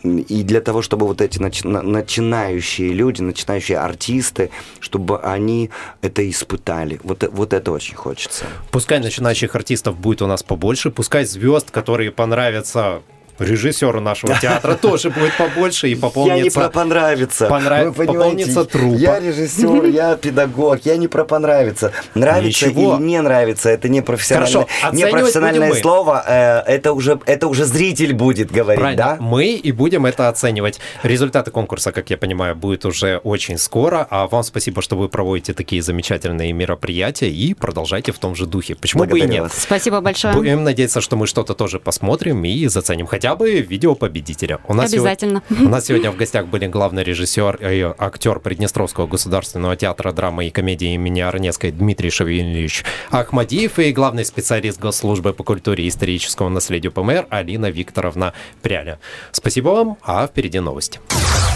и 0.03 0.43
для 0.43 0.59
того, 0.61 0.81
чтобы 0.81 1.07
вот 1.07 1.21
эти 1.21 1.39
начи- 1.39 1.67
на- 1.67 1.81
начинающие 1.81 2.93
люди, 2.93 3.21
начинающие 3.21 3.77
артисты, 3.77 4.49
чтобы 4.79 5.19
они 5.19 5.69
это 6.01 6.29
испытали. 6.29 6.99
Вот, 7.03 7.23
вот 7.31 7.53
это 7.53 7.71
очень 7.71 7.95
хочется. 7.95 8.45
Пускай 8.71 8.99
начинающих 8.99 9.55
артистов 9.55 9.97
будет 9.97 10.21
у 10.21 10.27
нас 10.27 10.43
побольше, 10.43 10.91
пускай 10.91 11.25
звезд, 11.25 11.71
которые 11.71 12.11
понравятся 12.11 13.01
режиссеру 13.39 13.99
нашего 13.99 14.35
театра, 14.39 14.75
тоже 14.75 15.09
будет 15.09 15.35
побольше 15.37 15.87
и 15.87 15.91
Я 15.91 15.95
не 15.95 16.01
пополнится. 16.01 16.59
про 16.59 16.69
понравится. 16.69 17.47
понрав- 17.47 17.95
Вы 17.97 18.05
пополнится 18.05 18.65
труппа. 18.65 18.95
Я 18.97 19.19
режиссер, 19.19 19.85
я 19.85 20.15
педагог, 20.15 20.79
я 20.85 20.97
не 20.97 21.07
про 21.07 21.23
понравится. 21.25 21.91
Нравится 22.15 22.67
Ничего. 22.67 22.95
или 22.95 23.03
не 23.03 23.21
нравится, 23.21 23.69
это 23.69 23.89
не 23.89 24.01
профессиональное, 24.01 24.65
Хорошо, 24.65 24.95
не 24.95 25.07
профессиональное 25.07 25.73
слово, 25.73 26.23
э, 26.27 26.59
это 26.67 26.93
уже 26.93 27.19
это 27.25 27.47
уже 27.47 27.65
зритель 27.65 28.13
будет 28.13 28.51
говорить, 28.51 28.79
Правильно. 28.81 29.03
да? 29.03 29.17
Мы 29.19 29.47
и 29.53 29.71
будем 29.71 30.05
это 30.05 30.29
оценивать. 30.29 30.79
Результаты 31.03 31.51
конкурса, 31.51 31.91
как 31.91 32.09
я 32.09 32.17
понимаю, 32.17 32.55
будут 32.55 32.85
уже 32.85 33.17
очень 33.23 33.57
скоро. 33.57 34.05
А 34.09 34.27
вам 34.27 34.43
спасибо, 34.43 34.81
что 34.81 34.95
вы 34.95 35.09
проводите 35.09 35.53
такие 35.53 35.81
замечательные 35.81 36.51
мероприятия 36.53 37.29
и 37.29 37.53
продолжайте 37.53 38.11
в 38.11 38.19
том 38.19 38.35
же 38.35 38.45
духе. 38.45 38.75
Почему 38.75 39.03
бы 39.03 39.07
и 39.07 39.09
Благодарю 39.21 39.33
нет? 39.33 39.43
вас. 39.43 39.61
Спасибо 39.63 40.01
большое. 40.01 40.33
Будем 40.33 40.63
надеяться, 40.63 41.01
что 41.01 41.15
мы 41.15 41.27
что-то 41.27 41.53
тоже 41.53 41.79
посмотрим 41.79 42.43
и 42.45 42.67
заценим. 42.67 43.05
Хотя 43.07 43.22
бы 43.35 43.61
видео 43.61 43.95
победителя. 43.95 44.59
У 44.67 44.73
нас 44.73 44.91
Обязательно. 44.91 45.41
Сегодня, 45.47 45.67
у 45.67 45.71
нас 45.71 45.85
сегодня 45.85 46.11
в 46.11 46.17
гостях 46.17 46.47
были 46.47 46.67
главный 46.67 47.03
режиссер 47.03 47.55
и 47.61 47.93
актер 47.97 48.39
Приднестровского 48.39 49.07
государственного 49.07 49.75
театра 49.75 50.11
драмы 50.11 50.47
и 50.47 50.49
комедии 50.49 50.93
имени 50.93 51.21
Арнецкой 51.21 51.71
Дмитрий 51.71 52.09
Шавильевич 52.09 52.83
Ахмадиев 53.11 53.79
и 53.79 53.91
главный 53.91 54.25
специалист 54.25 54.79
Госслужбы 54.79 55.33
по 55.33 55.43
культуре 55.43 55.85
и 55.85 55.87
историческому 55.87 56.49
наследию 56.49 56.91
ПМР 56.91 57.27
Алина 57.29 57.69
Викторовна 57.69 58.33
Пряля. 58.61 58.99
Спасибо 59.31 59.69
вам, 59.69 59.97
а 60.03 60.27
впереди 60.27 60.59
новости. 60.59 60.99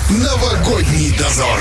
Новогодний 0.09 1.11
дозор. 1.17 1.59